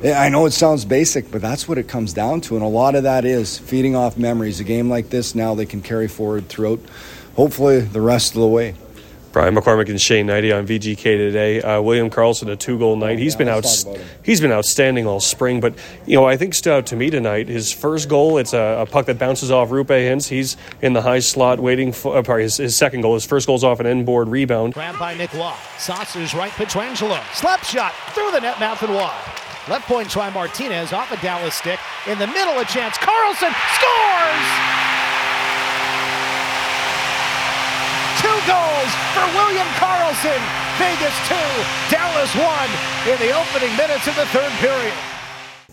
I 0.03 0.29
know 0.29 0.47
it 0.47 0.51
sounds 0.51 0.83
basic, 0.83 1.29
but 1.31 1.41
that's 1.41 1.67
what 1.67 1.77
it 1.77 1.87
comes 1.87 2.13
down 2.13 2.41
to. 2.41 2.55
And 2.55 2.63
a 2.63 2.67
lot 2.67 2.95
of 2.95 3.03
that 3.03 3.23
is 3.23 3.59
feeding 3.59 3.95
off 3.95 4.17
memories. 4.17 4.59
A 4.59 4.63
game 4.63 4.89
like 4.89 5.09
this 5.09 5.35
now 5.35 5.53
they 5.53 5.67
can 5.67 5.81
carry 5.81 6.07
forward 6.07 6.49
throughout 6.49 6.79
hopefully 7.35 7.81
the 7.81 8.01
rest 8.01 8.35
of 8.35 8.41
the 8.41 8.47
way. 8.47 8.75
Brian 9.31 9.55
McCormack 9.55 9.89
and 9.89 10.01
Shane 10.01 10.27
Hnidy 10.27 10.57
on 10.57 10.67
VGK 10.67 11.03
today. 11.03 11.61
Uh, 11.61 11.81
William 11.81 12.09
Karlsson 12.09 12.51
a 12.51 12.57
two 12.57 12.77
goal 12.77 12.97
night. 12.97 13.17
He's 13.17 13.35
been 13.35 13.47
out. 13.47 13.65
He's 14.23 14.41
been 14.41 14.51
outstanding 14.51 15.07
all 15.07 15.21
spring. 15.21 15.61
But 15.61 15.75
you 16.05 16.17
know, 16.17 16.25
I 16.25 16.35
think 16.35 16.53
stood 16.53 16.73
out 16.73 16.85
to 16.87 16.97
me 16.97 17.09
tonight. 17.09 17.47
His 17.47 17.71
first 17.71 18.09
goal. 18.09 18.39
It's 18.39 18.53
a, 18.53 18.81
a 18.81 18.85
puck 18.85 19.05
that 19.05 19.17
bounces 19.17 19.49
off 19.49 19.69
Roope 19.69 19.87
Hintz. 19.87 20.27
He's 20.27 20.57
in 20.81 20.91
the 20.91 21.01
high 21.01 21.19
slot 21.19 21.61
waiting 21.61 21.93
for. 21.93 22.17
Uh, 22.17 22.37
his, 22.37 22.57
his, 22.57 22.75
second 22.75 23.01
goal. 23.01 23.13
His 23.13 23.25
first 23.25 23.47
goal's 23.47 23.63
off 23.63 23.79
an 23.79 23.85
end 23.85 24.05
board 24.05 24.27
rebound. 24.27 24.73
Grabbed 24.73 24.99
by 24.99 25.13
Nick 25.13 25.33
Law. 25.33 25.55
Saucers 25.77 26.33
right. 26.33 26.51
Pietrangelo 26.51 27.21
slap 27.33 27.63
shot 27.63 27.93
through 28.13 28.31
the 28.31 28.41
net 28.41 28.59
mouth 28.59 28.83
and 28.83 28.93
wide. 28.93 29.40
Left 29.69 29.87
point 29.87 30.09
try 30.09 30.29
Martinez 30.31 30.91
off 30.91 31.11
a 31.11 31.21
Dallas 31.21 31.53
stick. 31.53 31.79
In 32.07 32.17
the 32.17 32.25
middle, 32.25 32.57
a 32.57 32.65
chance. 32.65 32.97
Karlsson 32.97 33.53
scores. 33.77 34.47
Two 38.17 38.39
goals 38.49 38.91
for 39.13 39.25
William 39.37 39.67
Karlsson. 39.77 40.41
Vegas 40.79 41.13
2, 41.29 41.35
Dallas 41.91 42.33
1 42.33 43.13
in 43.13 43.19
the 43.19 43.31
opening 43.37 43.75
minutes 43.77 44.07
of 44.07 44.15
the 44.15 44.25
third 44.27 44.51
period. 44.53 44.93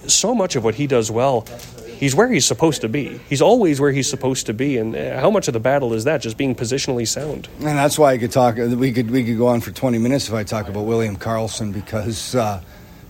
So 0.07 0.35
much 0.35 0.55
of 0.55 0.65
what 0.65 0.75
he 0.75 0.87
does 0.87 1.11
well, 1.11 1.47
he's 1.87 2.15
where 2.15 2.29
he's 2.29 2.45
supposed 2.45 2.83
to 2.83 2.91
be. 2.91 3.19
He's 3.31 3.41
always 3.41 3.81
where 3.81 3.91
he's 3.91 4.09
supposed 4.09 4.45
to 4.47 4.53
be. 4.53 4.77
And 4.77 4.95
uh, 4.95 5.19
how 5.19 5.31
much 5.31 5.49
of 5.49 5.55
the 5.55 5.61
battle 5.61 5.95
is 5.95 6.05
that? 6.05 6.21
Just 6.21 6.37
being 6.37 6.55
positionally 6.55 7.09
sound. 7.09 7.49
And 7.59 7.79
that's 7.79 7.99
why 7.99 8.13
I 8.13 8.19
could 8.19 8.33
talk. 8.33 8.57
We 8.57 8.93
could 8.93 9.11
we 9.11 9.25
could 9.25 9.39
go 9.39 9.47
on 9.47 9.63
for 9.63 9.71
20 9.71 9.97
minutes 9.97 10.29
if 10.29 10.35
I 10.35 10.45
talk 10.45 10.69
about 10.69 10.83
William 10.83 11.17
Karlsson 11.17 11.73
because 11.73 12.35
uh, 12.35 12.61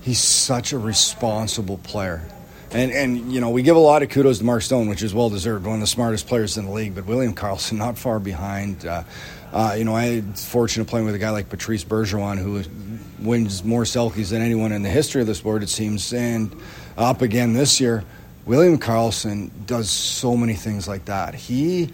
he's 0.09 0.21
such 0.21 0.73
a 0.73 0.79
responsible 0.79 1.77
player. 1.79 2.23
And 2.71 2.91
and 2.93 3.33
you 3.33 3.41
know 3.41 3.51
we 3.51 3.63
give 3.63 3.77
a 3.77 3.81
lot 3.81 4.03
of 4.03 4.09
kudos 4.09 4.39
to 4.39 4.45
Mark 4.45 4.63
Stone, 4.63 4.89
which 4.89 5.03
is 5.03 5.15
well 5.15 5.31
deserved, 5.31 5.67
one 5.67 5.77
of 5.77 5.81
the 5.81 5.87
smartest 5.87 6.27
players 6.27 6.57
in 6.57 6.67
the 6.67 6.73
league. 6.73 6.95
But 6.95 7.07
William 7.07 7.35
Karlsson, 7.35 7.79
not 7.79 7.97
far 7.97 8.19
behind. 8.19 8.85
Uh, 8.85 9.05
uh, 9.51 9.75
you 9.79 9.85
know, 9.85 9.97
I 9.97 10.05
had 10.05 10.39
fortune 10.39 10.83
of 10.83 10.89
playing 10.89 11.07
with 11.07 11.15
a 11.15 11.19
guy 11.19 11.31
like 11.31 11.49
Patrice 11.49 11.83
Bergeron, 11.83 12.37
who 12.37 12.63
wins 13.27 13.65
more 13.65 13.85
Selkes 13.85 14.29
than 14.31 14.43
anyone 14.43 14.73
in 14.73 14.83
the 14.83 14.91
history 14.91 15.23
of 15.23 15.27
the 15.27 15.35
sport, 15.35 15.63
it 15.63 15.71
seems. 15.71 16.13
And 16.13 16.55
up 16.99 17.23
again 17.23 17.55
this 17.55 17.81
year, 17.81 18.05
William 18.45 18.79
Karlsson 18.79 19.51
does 19.65 19.89
so 19.89 20.37
many 20.37 20.53
things 20.53 20.87
like 20.87 21.07
that. 21.07 21.35
He 21.35 21.91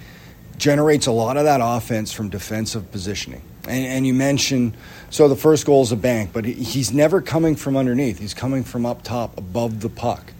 generates 0.56 1.06
a 1.06 1.12
lot 1.12 1.37
of 1.37 1.44
that 1.44 1.61
offense 1.62 2.12
from 2.12 2.28
defensive 2.28 2.90
positioning. 2.90 3.42
And, 3.68 3.87
and 3.87 4.06
you 4.06 4.14
mentioned, 4.14 4.76
so 5.11 5.28
the 5.28 5.37
first 5.37 5.66
goal 5.66 5.83
is 5.83 5.92
a 5.92 5.97
bank, 5.97 6.30
but 6.33 6.44
he's 6.44 6.92
never 6.92 7.21
coming 7.21 7.56
from 7.56 7.76
underneath. 7.76 8.18
He's 8.18 8.35
coming 8.35 8.64
from 8.64 8.85
up 8.85 9.02
top, 9.02 9.38
above 9.38 9.80
the 9.80 9.88
puck 9.88 10.33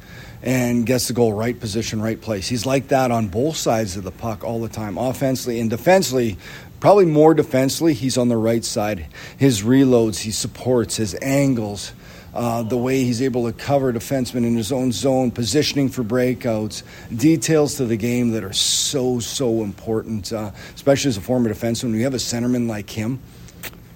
and 0.45 0.85
gets 0.85 1.09
the 1.09 1.15
goal 1.15 1.33
right 1.33 1.59
position, 1.59 2.03
right 2.03 2.21
place. 2.21 2.47
He's 2.47 2.67
like 2.67 2.89
that 2.89 3.11
on 3.11 3.29
both 3.29 3.57
sides 3.57 3.97
of 3.97 4.05
the 4.05 4.11
puck 4.11 4.45
all 4.45 4.61
the 4.61 4.69
time, 4.69 4.99
offensively 4.99 5.59
and 5.59 5.71
defensively. 5.71 6.37
Probably 6.81 7.07
more 7.07 7.33
defensively, 7.33 7.95
he's 7.95 8.19
on 8.19 8.29
the 8.29 8.37
right 8.37 8.63
side. 8.63 9.07
His 9.39 9.63
reloads, 9.63 10.19
he 10.19 10.31
supports, 10.31 10.97
his 10.97 11.17
angles, 11.23 11.93
uh, 12.35 12.63
the 12.63 12.77
way 12.77 13.05
he's 13.05 13.23
able 13.23 13.47
to 13.47 13.53
cover 13.53 13.93
defensemen 13.93 14.45
in 14.45 14.57
his 14.57 14.73
own 14.73 14.93
zone, 14.93 15.31
positioning 15.31 15.89
for 15.89 16.03
breakouts, 16.03 16.83
details 17.17 17.77
to 17.77 17.87
the 17.87 17.97
game 17.97 18.33
that 18.33 18.43
are 18.43 18.53
so, 18.53 19.21
so 19.21 19.63
important, 19.63 20.33
uh, 20.33 20.51
especially 20.75 21.09
as 21.09 21.17
a 21.17 21.21
former 21.21 21.49
defenseman. 21.49 21.85
When 21.85 21.95
you 21.95 22.05
have 22.05 22.15
a 22.15 22.19
centerman 22.19 22.69
like 22.69 22.91
him, 22.91 23.21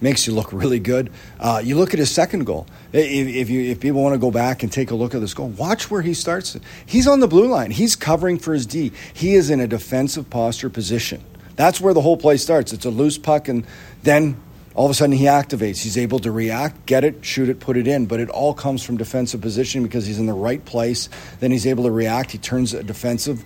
makes 0.01 0.27
you 0.27 0.33
look 0.33 0.53
really 0.53 0.79
good. 0.79 1.11
Uh, 1.41 1.61
you 1.65 1.77
look 1.77 1.93
at 1.93 1.99
his 1.99 2.11
second 2.11 2.45
goal. 2.45 2.67
If, 2.93 3.29
if, 3.29 3.51
you, 3.51 3.73
if 3.73 3.81
people 3.81 4.03
want 4.03 4.15
to 4.15 4.19
go 4.19 4.31
back 4.31 4.63
and 4.63 4.71
take 4.71 4.91
a 4.91 4.95
look 4.95 5.15
at 5.15 5.21
this 5.21 5.35
goal, 5.35 5.49
watch 5.49 5.91
where 5.91 6.03
he 6.03 6.15
starts. 6.15 6.57
He's 6.87 7.07
on 7.09 7.21
the 7.21 7.29
blue 7.29 7.49
line. 7.49 7.71
He's 7.71 7.97
covering 7.97 8.39
for 8.39 8.55
his 8.55 8.67
D. 8.67 8.93
He 9.13 9.35
is 9.35 9.51
in 9.51 9.61
a 9.61 9.67
defensive 9.67 10.31
posture 10.31 10.71
position. 10.71 11.23
That's 11.57 11.81
where 11.81 11.93
the 11.93 12.01
whole 12.01 12.17
play 12.17 12.37
starts. 12.37 12.73
It's 12.73 12.85
a 12.85 12.91
loose 12.91 13.19
puck, 13.19 13.49
and 13.49 13.67
then 14.05 14.37
all 14.79 14.85
of 14.85 14.93
a 14.93 14.95
sudden 14.95 15.17
he 15.17 15.25
activates. 15.25 15.83
He's 15.83 15.99
able 15.99 16.21
to 16.21 16.31
react, 16.31 16.87
get 16.87 17.03
it, 17.03 17.25
shoot 17.25 17.49
it, 17.49 17.59
put 17.59 17.77
it 17.77 17.89
in. 17.89 18.07
But 18.07 18.21
it 18.21 18.31
all 18.31 18.55
comes 18.55 18.81
from 18.81 18.97
defensive 18.97 19.41
positioning 19.41 19.85
because 19.85 20.07
he's 20.07 20.21
in 20.21 20.27
the 20.27 20.33
right 20.33 20.65
place. 20.65 21.09
Then 21.41 21.51
he's 21.51 21.67
able 21.67 21.83
to 21.83 21.91
react. 21.91 22.31
He 22.31 22.39
turns 22.39 22.75
a 22.75 22.85
defensive 22.85 23.45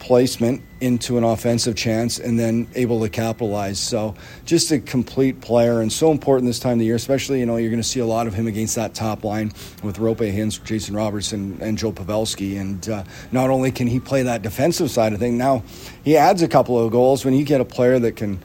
placement 0.00 0.60
into 0.82 1.16
an 1.16 1.24
offensive 1.24 1.76
chance 1.76 2.18
and 2.18 2.38
then 2.38 2.68
able 2.74 3.00
to 3.00 3.08
capitalize. 3.08 3.80
So 3.80 4.16
just 4.44 4.70
a 4.70 4.78
complete 4.78 5.40
player 5.40 5.80
and 5.80 5.90
so 5.90 6.10
important 6.10 6.46
this 6.46 6.58
time 6.58 6.74
of 6.74 6.80
the 6.80 6.84
year, 6.84 6.94
especially, 6.94 7.40
you 7.40 7.46
know, 7.46 7.56
you're 7.56 7.70
going 7.70 7.82
to 7.82 7.88
see 7.88 8.00
a 8.00 8.04
lot 8.06 8.26
of 8.26 8.34
him 8.34 8.46
against 8.46 8.74
that 8.74 8.92
top 8.92 9.24
line 9.24 9.52
with 9.82 9.96
Roope 9.96 10.30
Hintz, 10.30 10.62
Jason 10.62 10.94
Robertson, 10.94 11.56
and 11.62 11.78
Joe 11.78 11.90
Pavelski. 11.90 12.60
And 12.60 12.86
uh, 12.86 13.04
not 13.32 13.48
only 13.48 13.72
can 13.72 13.86
he 13.86 13.98
play 13.98 14.24
that 14.24 14.42
defensive 14.42 14.90
side 14.90 15.14
of 15.14 15.20
thing, 15.20 15.38
now 15.38 15.62
he 16.04 16.18
adds 16.18 16.42
a 16.42 16.48
couple 16.48 16.78
of 16.78 16.92
goals. 16.92 17.24
When 17.24 17.32
you 17.32 17.46
get 17.46 17.62
a 17.62 17.64
player 17.64 17.98
that 17.98 18.16
can 18.16 18.42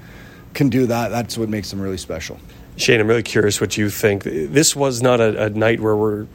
can 0.54 0.70
do 0.70 0.86
that, 0.88 1.10
that's 1.10 1.38
what 1.38 1.50
makes 1.50 1.70
them 1.70 1.82
really 1.82 1.98
special. 1.98 2.40
Shane, 2.78 3.00
I'm 3.00 3.08
really 3.08 3.24
curious 3.24 3.62
what 3.62 3.78
you 3.78 3.90
think. 3.90 4.24
This 4.24 4.76
was 4.76 5.02
not 5.02 5.20
a, 5.20 5.46
a 5.46 5.50
night 5.50 5.80
where 5.80 5.96
we're 5.96 6.28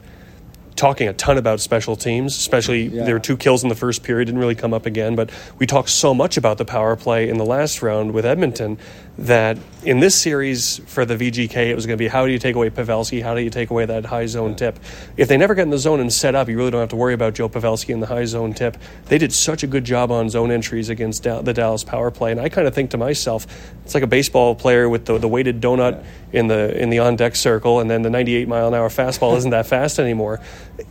talking 0.76 1.08
a 1.08 1.12
ton 1.14 1.38
about 1.38 1.60
special 1.60 1.96
teams, 1.96 2.36
especially 2.36 2.84
yeah. 2.84 3.04
there 3.04 3.14
were 3.14 3.20
two 3.20 3.36
kills 3.36 3.62
in 3.62 3.68
the 3.68 3.74
first 3.74 4.02
period, 4.02 4.26
didn't 4.26 4.40
really 4.40 4.54
come 4.54 4.74
up 4.74 4.86
again. 4.86 5.16
But 5.16 5.30
we 5.58 5.66
talked 5.66 5.88
so 5.88 6.14
much 6.14 6.36
about 6.36 6.58
the 6.58 6.64
power 6.64 6.94
play 6.96 7.28
in 7.28 7.38
the 7.38 7.44
last 7.44 7.82
round 7.82 8.12
with 8.12 8.26
Edmonton 8.26 8.78
that 9.18 9.58
in 9.82 10.00
this 10.00 10.14
series 10.14 10.78
for 10.86 11.06
the 11.06 11.16
VGK, 11.16 11.70
it 11.70 11.74
was 11.74 11.86
going 11.86 11.96
to 11.96 12.02
be 12.02 12.08
how 12.08 12.26
do 12.26 12.32
you 12.32 12.38
take 12.38 12.54
away 12.54 12.68
Pavelski? 12.68 13.22
How 13.22 13.34
do 13.34 13.40
you 13.40 13.48
take 13.48 13.70
away 13.70 13.86
that 13.86 14.04
high 14.04 14.26
zone 14.26 14.56
tip? 14.56 14.78
If 15.16 15.28
they 15.28 15.36
never 15.36 15.54
get 15.54 15.62
in 15.62 15.70
the 15.70 15.78
zone 15.78 16.00
and 16.00 16.12
set 16.12 16.34
up, 16.34 16.48
you 16.48 16.56
really 16.56 16.70
don't 16.70 16.80
have 16.80 16.90
to 16.90 16.96
worry 16.96 17.14
about 17.14 17.34
Joe 17.34 17.48
Pavelski 17.48 17.94
and 17.94 18.02
the 18.02 18.06
high 18.06 18.26
zone 18.26 18.52
tip. 18.52 18.76
They 19.06 19.16
did 19.16 19.32
such 19.32 19.62
a 19.62 19.66
good 19.66 19.84
job 19.84 20.10
on 20.10 20.28
zone 20.28 20.50
entries 20.50 20.90
against 20.90 21.22
the 21.22 21.52
Dallas 21.52 21.84
power 21.84 22.10
play, 22.10 22.30
and 22.30 22.40
I 22.40 22.48
kind 22.48 22.66
of 22.66 22.74
think 22.74 22.90
to 22.90 22.98
myself, 22.98 23.46
it's 23.84 23.94
like 23.94 24.02
a 24.02 24.08
baseball 24.08 24.54
player 24.54 24.88
with 24.88 25.06
the, 25.06 25.18
the 25.18 25.28
weighted 25.28 25.60
donut 25.60 26.04
in 26.32 26.48
the 26.48 26.76
in 26.80 26.90
the 26.90 26.98
on 26.98 27.16
deck 27.16 27.36
circle, 27.36 27.80
and 27.80 27.90
then 27.90 28.02
the 28.02 28.10
98 28.10 28.48
mile 28.48 28.68
an 28.68 28.74
hour 28.74 28.88
fastball 28.88 29.36
isn't 29.36 29.50
that 29.50 29.66
fast 29.66 29.98
anymore. 29.98 30.40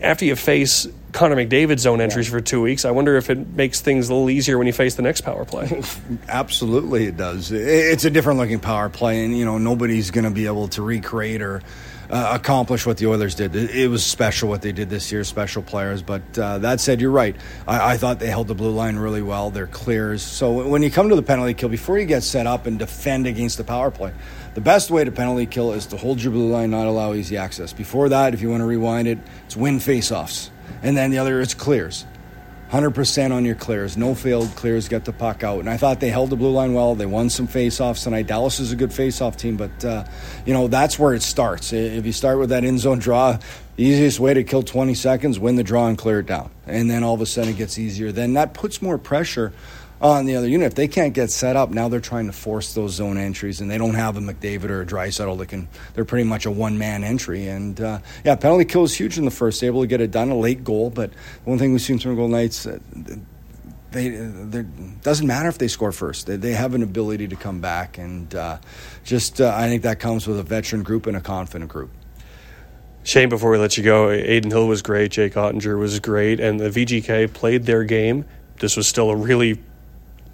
After 0.02 0.26
you 0.26 0.36
face 0.36 0.88
Connor 1.16 1.38
McDavid's 1.38 1.84
zone 1.84 2.02
entries 2.02 2.28
for 2.28 2.42
two 2.42 2.62
weeks. 2.62 2.84
I 2.84 2.92
wonder 2.92 3.16
if 3.16 3.30
it 3.30 3.48
makes 3.56 3.80
things 3.80 4.10
a 4.10 4.14
little 4.14 4.30
easier 4.30 4.58
when 4.58 4.68
you 4.68 4.74
face 4.74 4.96
the 4.96 5.02
next 5.02 5.22
power 5.22 5.46
play. 5.46 5.82
Absolutely, 6.28 7.06
it 7.06 7.16
does. 7.16 7.54
It's 7.54 8.04
a 8.04 8.10
different 8.10 8.38
looking 8.38 8.60
power 8.60 8.90
play, 8.90 9.24
and 9.24 9.36
you 9.36 9.46
know 9.46 9.58
nobody's 9.58 10.12
going 10.12 10.26
to 10.26 10.30
be 10.30 10.46
able 10.46 10.68
to 10.68 10.82
recreate 10.82 11.42
or 11.42 11.62
uh, 12.10 12.32
accomplish 12.34 12.86
what 12.86 12.98
the 12.98 13.08
Oilers 13.08 13.34
did. 13.34 13.56
It, 13.56 13.72
it, 13.72 13.88
was 13.88 14.06
special 14.06 14.50
what 14.50 14.62
they 14.62 14.74
did 14.74 14.90
this 14.90 15.10
year, 15.10 15.24
special 15.24 15.64
players. 15.64 16.02
But 16.02 16.38
uh, 16.38 16.58
that 16.60 16.82
said, 16.82 17.00
you're 17.00 17.12
right. 17.12 17.36
I, 17.66 17.94
I, 17.94 17.98
thought 17.98 18.20
they 18.20 18.28
held 18.28 18.50
the 18.50 18.54
blue 18.54 18.72
line 18.72 18.98
really 18.98 19.22
well. 19.22 19.52
They're 19.52 19.68
clears. 19.68 20.22
So 20.22 20.68
when 20.68 20.84
you 20.84 20.92
come 20.92 21.08
to 21.08 21.16
the 21.16 21.24
penalty 21.24 21.54
kill, 21.54 21.70
before 21.70 21.98
you 21.98 22.06
get 22.06 22.24
set 22.24 22.46
up 22.46 22.66
and 22.66 22.78
defend 22.78 23.26
against 23.26 23.58
the 23.58 23.64
power 23.64 23.90
play, 23.90 24.14
the 24.54 24.62
best 24.62 24.92
way 24.92 25.06
to 25.06 25.12
penalty 25.12 25.46
kill 25.46 25.72
is 25.72 25.86
to 25.88 25.98
hold 25.98 26.22
your 26.22 26.34
blue 26.34 26.52
line, 26.52 26.72
not 26.72 26.88
allow 26.88 27.14
easy 27.14 27.38
access. 27.38 27.72
Before 27.72 28.10
that, 28.10 28.34
if 28.34 28.42
you 28.42 28.50
want 28.50 28.62
to 28.62 28.66
rewind 28.66 29.08
it, 29.08 29.18
it's 29.46 29.56
win 29.56 29.80
face-offs 29.80 30.52
and 30.84 30.96
then 30.96 31.12
the 31.12 31.18
other 31.18 31.40
is 31.42 31.54
clears. 31.54 32.06
100% 32.72 33.32
on 33.32 33.46
your 33.46 33.56
clears. 33.56 33.96
No 33.96 34.16
failed 34.16 34.50
clears, 34.56 34.88
get 34.88 35.06
the 35.06 35.14
puck 35.14 35.44
out. 35.44 35.60
And 35.60 35.70
I 35.70 35.78
thought 35.78 36.00
they 36.00 36.10
held 36.10 36.32
the 36.32 36.36
blue 36.36 36.52
line 36.52 36.74
well. 36.74 36.96
They 36.96 37.06
won 37.06 37.30
some 37.30 37.48
faceoffs 37.48 38.04
tonight. 38.04 38.28
Dallas 38.28 38.60
is 38.60 38.72
a 38.72 38.76
good 38.76 38.90
faceoff 38.90 39.38
team, 39.38 39.56
but, 39.56 39.86
uh, 39.86 40.04
you 40.46 40.54
know, 40.54 40.68
that's 40.68 40.98
where 40.98 41.14
it 41.14 41.22
starts. 41.22 41.72
If 41.74 42.06
you 42.06 42.12
start 42.12 42.40
with 42.40 42.50
that 42.50 42.64
in 42.64 42.80
zone 42.80 43.00
draw, 43.00 43.38
easiest 43.78 44.20
way 44.20 44.34
to 44.34 44.44
kill 44.44 44.64
20 44.64 44.96
seconds, 44.96 45.40
win 45.40 45.56
the 45.56 45.64
draw 45.64 45.88
and 45.88 45.98
clear 45.98 46.20
it 46.20 46.26
down. 46.26 46.50
And 46.66 46.90
then 46.90 47.04
all 47.04 47.14
of 47.14 47.22
a 47.22 47.26
sudden 47.26 47.52
it 47.52 47.58
gets 47.58 47.78
easier. 47.78 48.12
Then 48.12 48.34
that 48.34 48.54
puts 48.54 48.82
more 48.82 48.98
pressure 48.98 49.54
on 50.02 50.26
the 50.26 50.36
other 50.36 50.48
unit. 50.48 50.68
If 50.68 50.76
they 50.76 50.88
can't 50.88 51.14
get 51.14 51.32
set 51.32 51.56
up, 51.56 51.70
now 51.70 51.88
they're 51.88 52.00
trying 52.00 52.28
to 52.28 52.34
force 52.34 52.74
those 52.74 52.94
zone 52.94 53.18
entries, 53.18 53.62
and 53.62 53.70
they 53.70 53.78
don't 53.78 53.96
have 53.96 54.18
a 54.18 54.20
McDavid 54.20 54.70
or 54.70 54.82
a 54.82 54.86
Draisaitl 54.86 55.38
that 55.38 55.48
can. 55.48 55.68
They're 55.94 56.06
pretty 56.06 56.26
much 56.26 56.46
a 56.46 56.52
one 56.52 56.78
man 56.78 57.04
entry, 57.04 57.48
and 57.48 57.80
uh, 57.80 58.00
yeah, 58.24 58.36
penalty 58.36 58.66
kill 58.66 58.84
is 58.84 58.94
huge 58.94 59.18
in 59.18 59.26
the 59.26 59.32
first. 59.32 59.64
Able 59.64 59.82
to 59.82 59.88
get 59.88 60.02
it 60.02 60.12
done, 60.12 60.30
a 60.30 60.38
late 60.38 60.64
goal, 60.64 60.90
but 60.90 61.12
one 61.44 61.58
thing 61.58 61.72
we've 61.72 61.82
seen 61.82 62.00
from 62.00 62.12
the 62.12 62.18
Golden 62.18 62.32
Knights. 62.32 62.66
Uh, 62.66 62.80
they, 63.92 64.66
doesn't 65.04 65.26
matter 65.26 65.48
if 65.48 65.58
they 65.58 65.70
score 65.70 65.94
first. 65.94 66.28
They, 66.28 66.36
they 66.36 66.52
have 66.52 66.74
an 66.74 66.84
ability 66.84 67.30
to 67.30 67.36
come 67.38 67.62
back, 67.62 67.98
and 67.98 68.34
uh, 68.36 68.58
just 69.06 69.40
uh, 69.40 69.54
I 69.56 69.70
think 69.70 69.84
that 69.84 70.00
comes 70.00 70.28
with 70.28 70.38
a 70.38 70.44
veteran 70.44 70.84
group 70.84 71.08
and 71.08 71.16
a 71.16 71.22
confident 71.22 71.72
group. 71.72 71.92
Shane, 73.04 73.30
before 73.30 73.52
we 73.52 73.58
let 73.58 73.78
you 73.78 73.84
go, 73.84 74.10
Adin 74.10 74.50
Hill 74.50 74.68
was 74.68 74.82
great. 74.82 75.12
Jake 75.12 75.36
Oettinger 75.36 75.80
was 75.80 76.00
great, 76.00 76.40
and 76.40 76.60
the 76.60 76.70
VGK 76.70 77.32
played 77.34 77.64
their 77.64 77.84
game. 77.84 78.26
This 78.60 78.76
was 78.76 78.88
still 78.88 79.12
a 79.12 79.16
really 79.16 79.62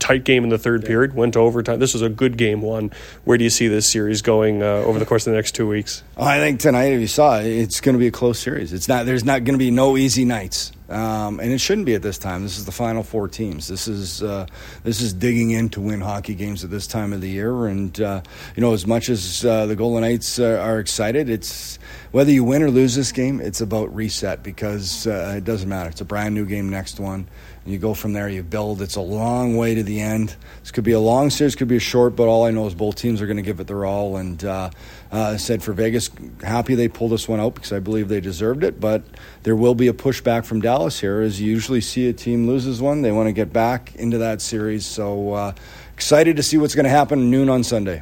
tight 0.01 0.25
game 0.25 0.43
in 0.43 0.49
the 0.49 0.57
third 0.57 0.81
yeah. 0.81 0.87
period, 0.87 1.13
went 1.13 1.33
to 1.33 1.39
overtime. 1.39 1.79
This 1.79 1.93
was 1.93 2.01
a 2.01 2.09
good 2.09 2.35
game 2.35 2.61
one. 2.61 2.91
Where 3.23 3.37
do 3.37 3.43
you 3.43 3.49
see 3.49 3.69
this 3.69 3.87
series 3.87 4.21
going 4.21 4.61
uh, 4.61 4.65
over 4.65 4.99
the 4.99 5.05
course 5.05 5.25
of 5.25 5.31
the 5.31 5.37
next 5.37 5.53
two 5.53 5.67
weeks? 5.67 6.03
I 6.17 6.39
think 6.39 6.59
tonight, 6.59 6.91
if 6.91 6.99
you 6.99 7.07
saw 7.07 7.39
it, 7.39 7.45
it's 7.45 7.79
going 7.79 7.93
to 7.93 7.99
be 7.99 8.07
a 8.07 8.11
close 8.11 8.39
series. 8.39 8.73
It's 8.73 8.89
not. 8.89 9.05
There's 9.05 9.23
not 9.23 9.45
going 9.45 9.53
to 9.53 9.63
be 9.63 9.71
no 9.71 9.95
easy 9.95 10.25
nights, 10.25 10.71
um, 10.89 11.39
and 11.39 11.51
it 11.51 11.59
shouldn't 11.59 11.85
be 11.85 11.93
at 11.93 12.01
this 12.01 12.17
time. 12.17 12.43
This 12.43 12.57
is 12.57 12.65
the 12.65 12.71
final 12.71 13.03
four 13.03 13.27
teams. 13.27 13.67
This 13.67 13.87
is 13.87 14.21
uh, 14.23 14.47
this 14.83 15.01
is 15.01 15.13
digging 15.13 15.51
in 15.51 15.69
to 15.69 15.81
win 15.81 16.01
hockey 16.01 16.35
games 16.35 16.63
at 16.63 16.71
this 16.71 16.87
time 16.87 17.13
of 17.13 17.21
the 17.21 17.29
year. 17.29 17.67
And 17.67 17.99
uh, 18.01 18.21
you 18.55 18.61
know, 18.61 18.73
as 18.73 18.87
much 18.87 19.07
as 19.07 19.45
uh, 19.45 19.67
the 19.67 19.75
Golden 19.75 20.01
Knights 20.01 20.39
uh, 20.39 20.59
are 20.61 20.79
excited, 20.79 21.29
it's 21.29 21.77
whether 22.11 22.31
you 22.31 22.43
win 22.43 22.63
or 22.63 22.71
lose 22.71 22.95
this 22.95 23.11
game, 23.11 23.39
it's 23.39 23.61
about 23.61 23.93
reset 23.95 24.43
because 24.43 25.05
uh, 25.05 25.35
it 25.37 25.43
doesn't 25.43 25.69
matter. 25.69 25.89
It's 25.89 26.01
a 26.01 26.05
brand 26.05 26.33
new 26.33 26.45
game. 26.45 26.69
Next 26.69 26.99
one 26.99 27.27
you 27.65 27.77
go 27.77 27.93
from 27.93 28.13
there, 28.13 28.27
you 28.27 28.41
build. 28.41 28.81
It's 28.81 28.95
a 28.95 29.01
long 29.01 29.55
way 29.55 29.75
to 29.75 29.83
the 29.83 30.01
end. 30.01 30.35
This 30.61 30.71
could 30.71 30.83
be 30.83 30.93
a 30.93 30.99
long 30.99 31.29
series, 31.29 31.55
could 31.55 31.67
be 31.67 31.75
a 31.75 31.79
short, 31.79 32.15
but 32.15 32.27
all 32.27 32.43
I 32.43 32.51
know 32.51 32.65
is 32.65 32.73
both 32.73 32.95
teams 32.95 33.21
are 33.21 33.27
going 33.27 33.37
to 33.37 33.43
give 33.43 33.59
it 33.59 33.67
their 33.67 33.85
all. 33.85 34.17
And 34.17 34.43
uh, 34.43 34.71
uh, 35.11 35.37
said 35.37 35.61
for 35.61 35.71
Vegas, 35.73 36.09
happy 36.43 36.73
they 36.73 36.87
pulled 36.87 37.11
this 37.11 37.27
one 37.27 37.39
out 37.39 37.53
because 37.53 37.71
I 37.71 37.79
believe 37.79 38.07
they 38.07 38.19
deserved 38.19 38.63
it. 38.63 38.79
But 38.79 39.03
there 39.43 39.55
will 39.55 39.75
be 39.75 39.87
a 39.87 39.93
pushback 39.93 40.45
from 40.45 40.61
Dallas 40.61 40.99
here, 40.99 41.21
as 41.21 41.39
you 41.39 41.51
usually 41.51 41.81
see 41.81 42.09
a 42.09 42.13
team 42.13 42.47
loses 42.47 42.81
one. 42.81 43.03
They 43.03 43.11
want 43.11 43.27
to 43.27 43.33
get 43.33 43.53
back 43.53 43.93
into 43.95 44.17
that 44.19 44.41
series. 44.41 44.85
So 44.85 45.33
uh, 45.33 45.53
excited 45.93 46.37
to 46.37 46.43
see 46.43 46.57
what's 46.57 46.73
going 46.73 46.85
to 46.85 46.89
happen 46.89 47.29
noon 47.29 47.47
on 47.47 47.63
Sunday. 47.63 48.01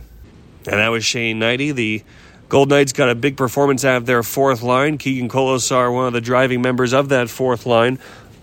And 0.66 0.76
that 0.80 0.90
was 0.90 1.04
Shane 1.04 1.40
Hnidy, 1.40 1.74
the 1.74 2.04
Gold 2.50 2.70
Knights 2.70 2.94
got 2.94 3.10
a 3.10 3.16
big 3.16 3.38
performance 3.38 3.86
out 3.86 3.98
of 3.98 4.06
their 4.08 4.24
fourth 4.24 4.64
line. 4.64 4.98
Keegan 4.98 5.30
Kolesar, 5.30 5.94
one 5.94 6.08
of 6.08 6.14
the 6.14 6.22
driving 6.22 6.64
members 6.64 6.94
of 6.94 7.10
that 7.10 7.30
fourth 7.30 7.68
line, 7.68 8.00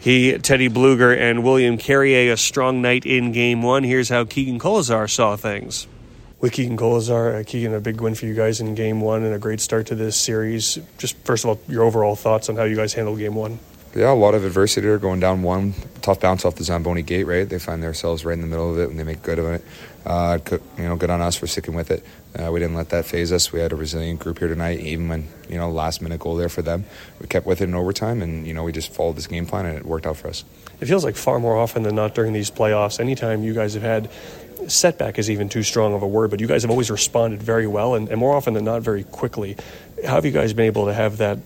he, 0.06 0.38
Teddy 0.38 0.68
Blueger, 0.68 1.18
and 1.18 1.42
William 1.42 1.76
Carrier 1.76 2.32
a 2.32 2.36
strong 2.36 2.80
night 2.80 3.04
in 3.04 3.32
game 3.32 3.60
one. 3.60 3.82
Here's 3.82 4.08
how 4.08 4.24
Keegan 4.24 4.60
Kolesar 4.60 5.10
saw 5.10 5.34
things. 5.34 5.88
With 6.38 6.52
Keegan 6.52 6.76
Kolesar, 6.76 7.40
uh, 7.40 7.44
Keegan, 7.44 7.74
a 7.74 7.80
big 7.80 8.00
win 8.00 8.14
for 8.14 8.26
you 8.26 8.34
guys 8.34 8.60
in 8.60 8.76
game 8.76 9.00
one 9.00 9.24
and 9.24 9.34
a 9.34 9.38
great 9.40 9.58
start 9.58 9.86
to 9.86 9.96
this 9.96 10.16
series. 10.16 10.78
Just 10.96 11.16
first 11.24 11.42
of 11.42 11.50
all, 11.50 11.60
your 11.66 11.82
overall 11.82 12.14
thoughts 12.14 12.48
on 12.48 12.54
how 12.54 12.62
you 12.62 12.76
guys 12.76 12.94
handled 12.94 13.18
game 13.18 13.34
one. 13.34 13.58
Yeah, 13.96 14.12
a 14.12 14.14
lot 14.14 14.34
of 14.34 14.44
adversity 14.44 14.86
there 14.86 14.98
going 14.98 15.20
down 15.20 15.42
one. 15.42 15.72
Tough 16.02 16.20
bounce 16.20 16.44
off 16.44 16.56
the 16.56 16.64
Zamboni 16.64 17.00
gate, 17.00 17.24
right? 17.24 17.48
They 17.48 17.58
find 17.58 17.82
themselves 17.82 18.26
right 18.26 18.34
in 18.34 18.42
the 18.42 18.46
middle 18.46 18.70
of 18.70 18.78
it 18.78 18.90
and 18.90 18.98
they 18.98 19.04
make 19.04 19.22
good 19.22 19.38
of 19.38 19.46
it. 19.46 19.64
Uh, 20.04 20.38
you 20.76 20.84
know, 20.84 20.96
good 20.96 21.08
on 21.08 21.22
us 21.22 21.34
for 21.34 21.46
sticking 21.46 21.74
with 21.74 21.90
it. 21.90 22.04
Uh, 22.38 22.52
we 22.52 22.60
didn't 22.60 22.74
let 22.74 22.90
that 22.90 23.06
phase 23.06 23.32
us. 23.32 23.52
We 23.52 23.60
had 23.60 23.72
a 23.72 23.74
resilient 23.74 24.20
group 24.20 24.38
here 24.38 24.48
tonight, 24.48 24.80
even 24.80 25.08
when 25.08 25.28
you 25.48 25.56
know 25.56 25.70
last 25.70 26.02
minute 26.02 26.20
goal 26.20 26.36
there 26.36 26.50
for 26.50 26.60
them. 26.60 26.84
We 27.20 27.26
kept 27.26 27.46
with 27.46 27.62
it 27.62 27.64
in 27.64 27.74
overtime, 27.74 28.20
and 28.20 28.46
you 28.46 28.52
know 28.52 28.64
we 28.64 28.70
just 28.70 28.92
followed 28.92 29.16
this 29.16 29.26
game 29.26 29.46
plan, 29.46 29.64
and 29.64 29.78
it 29.78 29.86
worked 29.86 30.06
out 30.06 30.18
for 30.18 30.28
us. 30.28 30.44
It 30.78 30.86
feels 30.86 31.02
like 31.02 31.16
far 31.16 31.40
more 31.40 31.56
often 31.56 31.82
than 31.82 31.94
not 31.94 32.14
during 32.14 32.34
these 32.34 32.50
playoffs. 32.50 33.00
Anytime 33.00 33.42
you 33.42 33.54
guys 33.54 33.72
have 33.72 33.82
had 33.82 34.10
setback 34.68 35.18
is 35.18 35.30
even 35.30 35.48
too 35.48 35.62
strong 35.62 35.94
of 35.94 36.02
a 36.02 36.06
word, 36.06 36.30
but 36.30 36.40
you 36.40 36.46
guys 36.46 36.62
have 36.62 36.70
always 36.70 36.90
responded 36.90 37.42
very 37.42 37.66
well, 37.66 37.94
and, 37.94 38.10
and 38.10 38.20
more 38.20 38.36
often 38.36 38.52
than 38.52 38.64
not, 38.66 38.82
very 38.82 39.04
quickly. 39.04 39.56
How 40.04 40.16
have 40.16 40.26
you 40.26 40.32
guys 40.32 40.52
been 40.52 40.66
able 40.66 40.84
to 40.84 40.94
have 40.94 41.16
that 41.16 41.38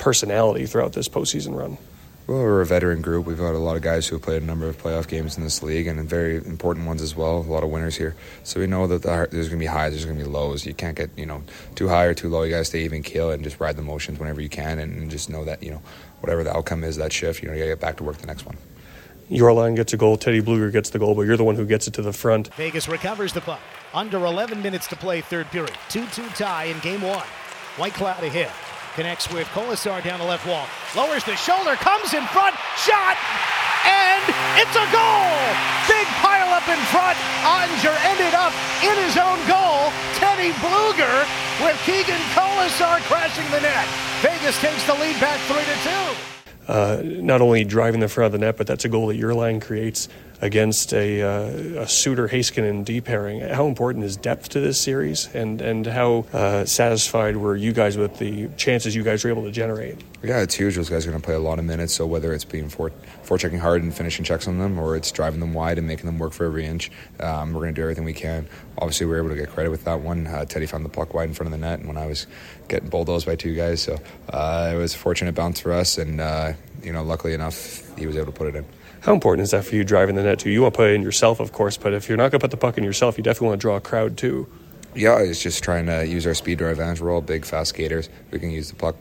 personality 0.00 0.66
throughout 0.66 0.94
this 0.94 1.08
postseason 1.08 1.56
run? 1.56 1.78
Well, 2.26 2.38
we're 2.42 2.60
a 2.60 2.66
veteran 2.66 3.02
group. 3.02 3.26
We've 3.26 3.38
got 3.38 3.54
a 3.54 3.58
lot 3.58 3.74
of 3.74 3.82
guys 3.82 4.06
who 4.06 4.14
have 4.14 4.22
played 4.22 4.40
a 4.40 4.44
number 4.44 4.68
of 4.68 4.80
playoff 4.80 5.08
games 5.08 5.36
in 5.36 5.42
this 5.42 5.64
league 5.64 5.88
and 5.88 6.08
very 6.08 6.36
important 6.36 6.86
ones 6.86 7.02
as 7.02 7.16
well. 7.16 7.38
A 7.38 7.40
lot 7.40 7.64
of 7.64 7.70
winners 7.70 7.96
here. 7.96 8.14
So 8.44 8.60
we 8.60 8.68
know 8.68 8.86
that 8.86 9.02
there's 9.02 9.48
going 9.48 9.50
to 9.50 9.56
be 9.56 9.66
highs, 9.66 9.92
there's 9.92 10.04
going 10.04 10.16
to 10.16 10.24
be 10.24 10.30
lows. 10.30 10.64
You 10.64 10.72
can't 10.72 10.96
get, 10.96 11.10
you 11.16 11.26
know, 11.26 11.42
too 11.74 11.88
high 11.88 12.04
or 12.04 12.14
too 12.14 12.28
low. 12.28 12.44
You 12.44 12.50
got 12.50 12.58
to 12.58 12.64
stay 12.64 12.84
even 12.84 13.02
keel 13.02 13.32
and 13.32 13.42
just 13.42 13.58
ride 13.58 13.76
the 13.76 13.82
motions 13.82 14.20
whenever 14.20 14.40
you 14.40 14.48
can 14.48 14.78
and, 14.78 14.96
and 14.96 15.10
just 15.10 15.28
know 15.28 15.44
that, 15.44 15.60
you 15.60 15.72
know, 15.72 15.82
whatever 16.20 16.44
the 16.44 16.56
outcome 16.56 16.84
is 16.84 16.96
that 16.98 17.12
shift, 17.12 17.42
you 17.42 17.48
know, 17.48 17.54
you 17.54 17.60
got 17.60 17.64
to 17.64 17.72
get 17.72 17.80
back 17.80 17.96
to 17.96 18.04
work 18.04 18.18
the 18.18 18.28
next 18.28 18.46
one. 18.46 18.56
Your 19.28 19.52
line 19.52 19.74
gets 19.74 19.92
a 19.92 19.96
goal, 19.96 20.16
Teddy 20.16 20.40
Blueger 20.40 20.70
gets 20.70 20.90
the 20.90 21.00
goal, 21.00 21.16
but 21.16 21.22
you're 21.22 21.36
the 21.36 21.44
one 21.44 21.56
who 21.56 21.66
gets 21.66 21.88
it 21.88 21.94
to 21.94 22.02
the 22.02 22.12
front. 22.12 22.54
Vegas 22.54 22.88
recovers 22.88 23.32
the 23.32 23.40
puck. 23.40 23.60
Under 23.92 24.18
11 24.24 24.62
minutes 24.62 24.86
to 24.88 24.96
play, 24.96 25.20
third 25.20 25.48
period. 25.48 25.74
2 25.88 26.06
2 26.06 26.28
tie 26.30 26.64
in 26.64 26.78
game 26.78 27.02
one. 27.02 27.26
Whitecloud 27.76 28.22
ahead. 28.22 28.50
Connects 28.94 29.30
with 29.32 29.46
Kolesar 29.48 30.02
down 30.02 30.18
the 30.18 30.26
left 30.26 30.46
wall. 30.46 30.66
Lowers 30.96 31.22
the 31.24 31.36
shoulder, 31.36 31.76
comes 31.76 32.12
in 32.12 32.26
front, 32.34 32.56
shot, 32.74 33.16
and 33.86 34.22
it's 34.58 34.74
a 34.74 34.86
goal! 34.90 35.30
Big 35.86 36.06
pile 36.18 36.50
up 36.50 36.66
in 36.68 36.78
front. 36.90 37.16
Oettinger 37.46 37.94
ended 38.10 38.34
up 38.34 38.52
in 38.82 38.96
his 39.06 39.16
own 39.16 39.38
goal. 39.46 39.94
Teddy 40.18 40.50
Blueger 40.58 41.22
with 41.62 41.78
Keegan 41.86 42.20
Kolesar 42.34 43.00
crashing 43.06 43.48
the 43.50 43.60
net. 43.60 43.86
Vegas 44.20 44.58
takes 44.60 44.84
the 44.86 44.94
lead 44.94 45.18
back 45.20 45.38
3 45.46 45.56
to 45.56 45.76
2. 46.66 46.72
Uh, 46.72 47.02
not 47.22 47.40
only 47.40 47.64
driving 47.64 48.00
the 48.00 48.08
front 48.08 48.26
of 48.26 48.32
the 48.32 48.38
net, 48.38 48.56
but 48.56 48.66
that's 48.66 48.84
a 48.84 48.88
goal 48.88 49.06
that 49.06 49.16
your 49.16 49.34
line 49.34 49.60
creates. 49.60 50.08
Against 50.42 50.92
a, 50.92 51.22
uh, 51.22 51.82
a 51.82 51.88
Suter 51.88 52.28
Heiskanen 52.28 52.84
D 52.84 53.00
pairing. 53.00 53.40
How 53.40 53.66
important 53.66 54.04
is 54.04 54.16
depth 54.16 54.50
to 54.50 54.60
this 54.60 54.80
series, 54.80 55.28
and 55.34 55.60
and 55.60 55.86
how 55.86 56.24
uh, 56.32 56.64
satisfied 56.64 57.36
were 57.36 57.56
you 57.56 57.72
guys 57.72 57.96
with 57.96 58.18
the 58.18 58.48
chances 58.56 58.94
you 58.94 59.02
guys 59.02 59.24
were 59.24 59.30
able 59.30 59.44
to 59.44 59.50
generate? 59.50 60.00
Yeah, 60.22 60.40
it's 60.40 60.54
huge. 60.54 60.76
Those 60.76 60.90
guys 60.90 61.06
are 61.06 61.10
going 61.10 61.20
to 61.20 61.24
play 61.24 61.34
a 61.34 61.40
lot 61.40 61.58
of 61.58 61.64
minutes. 61.64 61.94
So 61.94 62.06
whether 62.06 62.32
it's 62.34 62.44
being 62.44 62.68
for 62.68 62.92
checking 63.38 63.58
hard 63.58 63.82
and 63.82 63.94
finishing 63.94 64.24
checks 64.24 64.48
on 64.48 64.58
them, 64.58 64.78
or 64.78 64.96
it's 64.96 65.12
driving 65.12 65.40
them 65.40 65.54
wide 65.54 65.78
and 65.78 65.86
making 65.86 66.06
them 66.06 66.18
work 66.18 66.32
for 66.32 66.44
every 66.44 66.66
inch, 66.66 66.90
um, 67.20 67.52
we're 67.52 67.60
going 67.60 67.74
to 67.74 67.80
do 67.80 67.82
everything 67.82 68.04
we 68.04 68.12
can. 68.12 68.48
Obviously, 68.76 69.06
we 69.06 69.12
were 69.12 69.18
able 69.18 69.28
to 69.28 69.36
get 69.36 69.50
credit 69.50 69.70
with 69.70 69.84
that 69.84 70.00
one. 70.00 70.26
Uh, 70.26 70.44
Teddy 70.44 70.66
found 70.66 70.84
the 70.84 70.88
puck 70.90 71.14
wide 71.14 71.28
in 71.28 71.34
front 71.34 71.46
of 71.46 71.58
the 71.58 71.64
net, 71.64 71.78
and 71.78 71.88
when 71.88 71.96
I 71.96 72.06
was 72.06 72.26
getting 72.70 72.88
bulldozed 72.88 73.26
by 73.26 73.36
two 73.36 73.54
guys, 73.54 73.82
so 73.82 73.98
uh, 74.32 74.70
it 74.72 74.76
was 74.76 74.94
a 74.94 74.98
fortunate 74.98 75.34
bounce 75.34 75.60
for 75.60 75.72
us. 75.72 75.98
And 75.98 76.20
uh, 76.20 76.54
you 76.82 76.92
know, 76.92 77.02
luckily 77.02 77.34
enough, 77.34 77.82
he 77.98 78.06
was 78.06 78.16
able 78.16 78.26
to 78.26 78.32
put 78.32 78.46
it 78.46 78.56
in. 78.56 78.64
How 79.00 79.12
important 79.12 79.44
is 79.44 79.50
that 79.50 79.64
for 79.64 79.74
you 79.74 79.84
driving 79.84 80.14
the 80.14 80.22
net 80.22 80.38
too? 80.38 80.50
You 80.50 80.62
want 80.62 80.74
to 80.74 80.78
put 80.78 80.90
it 80.90 80.94
in 80.94 81.02
yourself, 81.02 81.40
of 81.40 81.52
course, 81.52 81.76
but 81.76 81.92
if 81.92 82.08
you're 82.08 82.18
not 82.18 82.30
going 82.30 82.40
to 82.40 82.44
put 82.44 82.50
the 82.50 82.56
puck 82.56 82.78
in 82.78 82.84
yourself, 82.84 83.18
you 83.18 83.24
definitely 83.24 83.48
want 83.48 83.60
to 83.60 83.62
draw 83.62 83.76
a 83.76 83.80
crowd 83.80 84.16
too. 84.16 84.46
Yeah, 84.94 85.18
it's 85.18 85.42
just 85.42 85.62
trying 85.62 85.86
to 85.86 86.06
use 86.06 86.26
our 86.26 86.34
speed 86.34 86.58
to 86.58 86.64
our 86.64 86.70
advantage. 86.70 87.00
We're 87.00 87.12
all 87.12 87.20
big, 87.20 87.44
fast 87.44 87.70
skaters. 87.70 88.08
We 88.30 88.38
can 88.38 88.50
use 88.50 88.70
the 88.70 88.76
puck. 88.76 88.96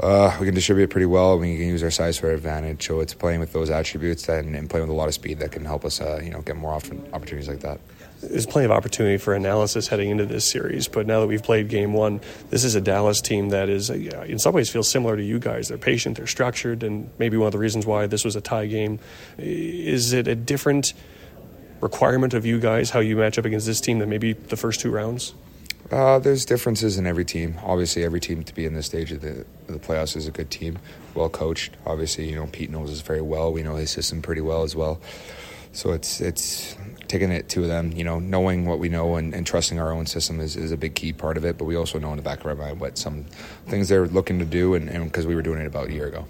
Uh, 0.00 0.34
we 0.40 0.46
can 0.46 0.54
distribute 0.54 0.84
it 0.84 0.90
pretty 0.90 1.06
well. 1.06 1.38
We 1.38 1.56
can 1.56 1.68
use 1.68 1.82
our 1.82 1.90
size 1.90 2.18
for 2.18 2.28
our 2.28 2.34
advantage. 2.34 2.86
So 2.86 3.00
it's 3.00 3.14
playing 3.14 3.40
with 3.40 3.52
those 3.52 3.70
attributes 3.70 4.28
and, 4.28 4.56
and 4.56 4.68
playing 4.68 4.88
with 4.88 4.90
a 4.90 4.98
lot 4.98 5.08
of 5.08 5.14
speed 5.14 5.38
that 5.40 5.52
can 5.52 5.64
help 5.64 5.84
us, 5.84 6.00
uh, 6.00 6.20
you 6.24 6.30
know, 6.30 6.40
get 6.40 6.56
more 6.56 6.72
often 6.72 7.06
opportunities 7.12 7.48
like 7.48 7.60
that 7.60 7.78
there's 8.22 8.46
plenty 8.46 8.64
of 8.64 8.70
opportunity 8.70 9.16
for 9.16 9.34
analysis 9.34 9.88
heading 9.88 10.10
into 10.10 10.24
this 10.24 10.44
series. 10.44 10.88
But 10.88 11.06
now 11.06 11.20
that 11.20 11.26
we've 11.26 11.42
played 11.42 11.68
game 11.68 11.92
one, 11.92 12.20
this 12.50 12.64
is 12.64 12.74
a 12.74 12.80
Dallas 12.80 13.20
team 13.20 13.50
that 13.50 13.68
is, 13.68 13.90
uh, 13.90 13.94
in 14.26 14.38
some 14.38 14.54
ways, 14.54 14.70
feels 14.70 14.88
similar 14.88 15.16
to 15.16 15.22
you 15.22 15.38
guys. 15.38 15.68
They're 15.68 15.78
patient, 15.78 16.16
they're 16.16 16.26
structured, 16.26 16.82
and 16.82 17.10
maybe 17.18 17.36
one 17.36 17.46
of 17.46 17.52
the 17.52 17.58
reasons 17.58 17.84
why 17.84 18.06
this 18.06 18.24
was 18.24 18.36
a 18.36 18.40
tie 18.40 18.66
game. 18.66 19.00
Is 19.38 20.12
it 20.12 20.28
a 20.28 20.34
different 20.34 20.94
requirement 21.80 22.32
of 22.32 22.46
you 22.46 22.60
guys 22.60 22.90
how 22.90 23.00
you 23.00 23.16
match 23.16 23.38
up 23.38 23.44
against 23.44 23.66
this 23.66 23.80
team 23.80 23.98
than 23.98 24.08
maybe 24.08 24.34
the 24.34 24.56
first 24.56 24.80
two 24.80 24.90
rounds? 24.90 25.34
Uh, 25.90 26.18
there's 26.18 26.46
differences 26.46 26.96
in 26.96 27.06
every 27.06 27.24
team. 27.24 27.58
Obviously, 27.62 28.04
every 28.04 28.20
team 28.20 28.42
to 28.44 28.54
be 28.54 28.64
in 28.64 28.72
this 28.72 28.86
stage 28.86 29.12
of 29.12 29.20
the, 29.20 29.44
the 29.66 29.78
playoffs 29.78 30.16
is 30.16 30.26
a 30.26 30.30
good 30.30 30.50
team, 30.50 30.78
well 31.14 31.28
coached. 31.28 31.76
Obviously, 31.84 32.30
you 32.30 32.36
know 32.36 32.46
Pete 32.46 32.70
knows 32.70 32.90
us 32.90 33.00
very 33.00 33.20
well. 33.20 33.52
We 33.52 33.62
know 33.62 33.74
his 33.74 33.90
system 33.90 34.22
pretty 34.22 34.40
well 34.40 34.62
as 34.62 34.74
well. 34.74 35.00
So 35.72 35.92
it's 35.92 36.20
it's 36.20 36.76
taking 37.12 37.30
it 37.30 37.46
to 37.50 37.66
them, 37.66 37.92
you 37.92 38.02
know, 38.02 38.18
knowing 38.18 38.64
what 38.64 38.78
we 38.78 38.88
know 38.88 39.16
and, 39.16 39.34
and 39.34 39.46
trusting 39.46 39.78
our 39.78 39.92
own 39.92 40.06
system 40.06 40.40
is, 40.40 40.56
is 40.56 40.72
a 40.72 40.78
big 40.78 40.94
key 40.94 41.12
part 41.12 41.36
of 41.36 41.44
it. 41.44 41.58
But 41.58 41.66
we 41.66 41.76
also 41.76 41.98
know 41.98 42.10
in 42.10 42.16
the 42.16 42.22
back 42.22 42.40
of 42.40 42.46
our 42.46 42.54
mind 42.54 42.80
what 42.80 42.96
some 42.96 43.24
things 43.66 43.90
they're 43.90 44.06
looking 44.06 44.38
to 44.38 44.46
do, 44.46 44.72
and 44.74 44.88
because 45.04 45.26
we 45.26 45.34
were 45.34 45.42
doing 45.42 45.60
it 45.60 45.66
about 45.66 45.88
a 45.88 45.92
year 45.92 46.06
ago. 46.06 46.26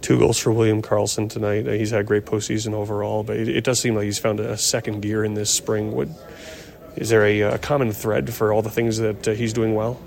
Two 0.00 0.20
goals 0.20 0.38
for 0.38 0.52
William 0.52 0.80
Karlsson 0.80 1.28
tonight. 1.28 1.66
He's 1.66 1.90
had 1.90 2.00
a 2.02 2.04
great 2.04 2.24
postseason 2.24 2.72
overall, 2.72 3.24
but 3.24 3.36
it, 3.36 3.48
it 3.48 3.64
does 3.64 3.80
seem 3.80 3.96
like 3.96 4.04
he's 4.04 4.20
found 4.20 4.38
a 4.38 4.56
second 4.56 5.00
gear 5.00 5.24
in 5.24 5.34
this 5.34 5.50
spring. 5.50 5.90
What 5.90 6.08
is 6.94 7.08
there 7.08 7.24
a, 7.24 7.40
a 7.40 7.58
common 7.58 7.90
thread 7.90 8.32
for 8.32 8.52
all 8.52 8.62
the 8.62 8.70
things 8.70 8.98
that 8.98 9.26
uh, 9.26 9.32
he's 9.32 9.52
doing 9.52 9.74
well? 9.74 10.00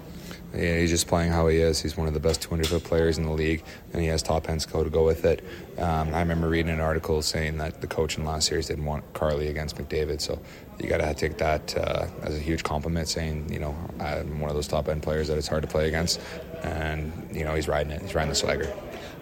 Yeah, 0.56 0.80
he's 0.80 0.90
just 0.90 1.08
playing 1.08 1.32
how 1.32 1.48
he 1.48 1.58
is. 1.58 1.82
He's 1.82 1.98
one 1.98 2.08
of 2.08 2.14
the 2.14 2.20
best 2.20 2.42
200 2.42 2.68
foot 2.68 2.84
players 2.86 3.18
in 3.18 3.26
the 3.26 3.32
league, 3.32 3.64
and 3.92 4.02
he 4.02 4.08
has 4.08 4.24
top 4.24 4.48
end 4.50 4.62
skill 4.62 4.86
to 4.86 4.90
go 4.90 5.04
with 5.04 5.26
it. 5.26 5.44
Um, 5.78 6.14
I 6.14 6.20
remember 6.20 6.48
reading 6.48 6.72
an 6.72 6.80
article 6.80 7.22
saying 7.22 7.58
that 7.58 7.82
the 7.82 7.88
coach 7.88 8.18
in 8.18 8.24
last 8.24 8.48
series 8.48 8.68
didn't 8.68 8.86
want 8.86 9.14
Carly 9.14 9.48
against 9.48 9.76
McDavid, 9.78 10.22
so 10.22 10.40
you 10.80 10.88
got 10.88 10.98
to 11.00 11.14
take 11.14 11.38
that 11.40 11.78
uh, 11.78 12.08
as 12.22 12.36
a 12.36 12.40
huge 12.40 12.64
compliment, 12.64 13.10
saying, 13.10 13.52
you 13.52 13.60
know, 13.60 13.76
I'm 14.00 14.40
one 14.40 14.50
of 14.50 14.56
those 14.56 14.68
top 14.68 14.88
end 14.88 15.04
players 15.04 15.28
that 15.28 15.38
it's 15.38 15.48
hard 15.48 15.64
to 15.64 15.68
play 15.68 15.90
against, 15.90 16.22
and, 16.64 17.12
you 17.34 17.44
know, 17.44 17.54
he's 17.54 17.68
riding 17.68 17.92
it. 17.92 18.02
He's 18.02 18.16
riding 18.16 18.30
the 18.30 18.36
swagger. 18.36 18.74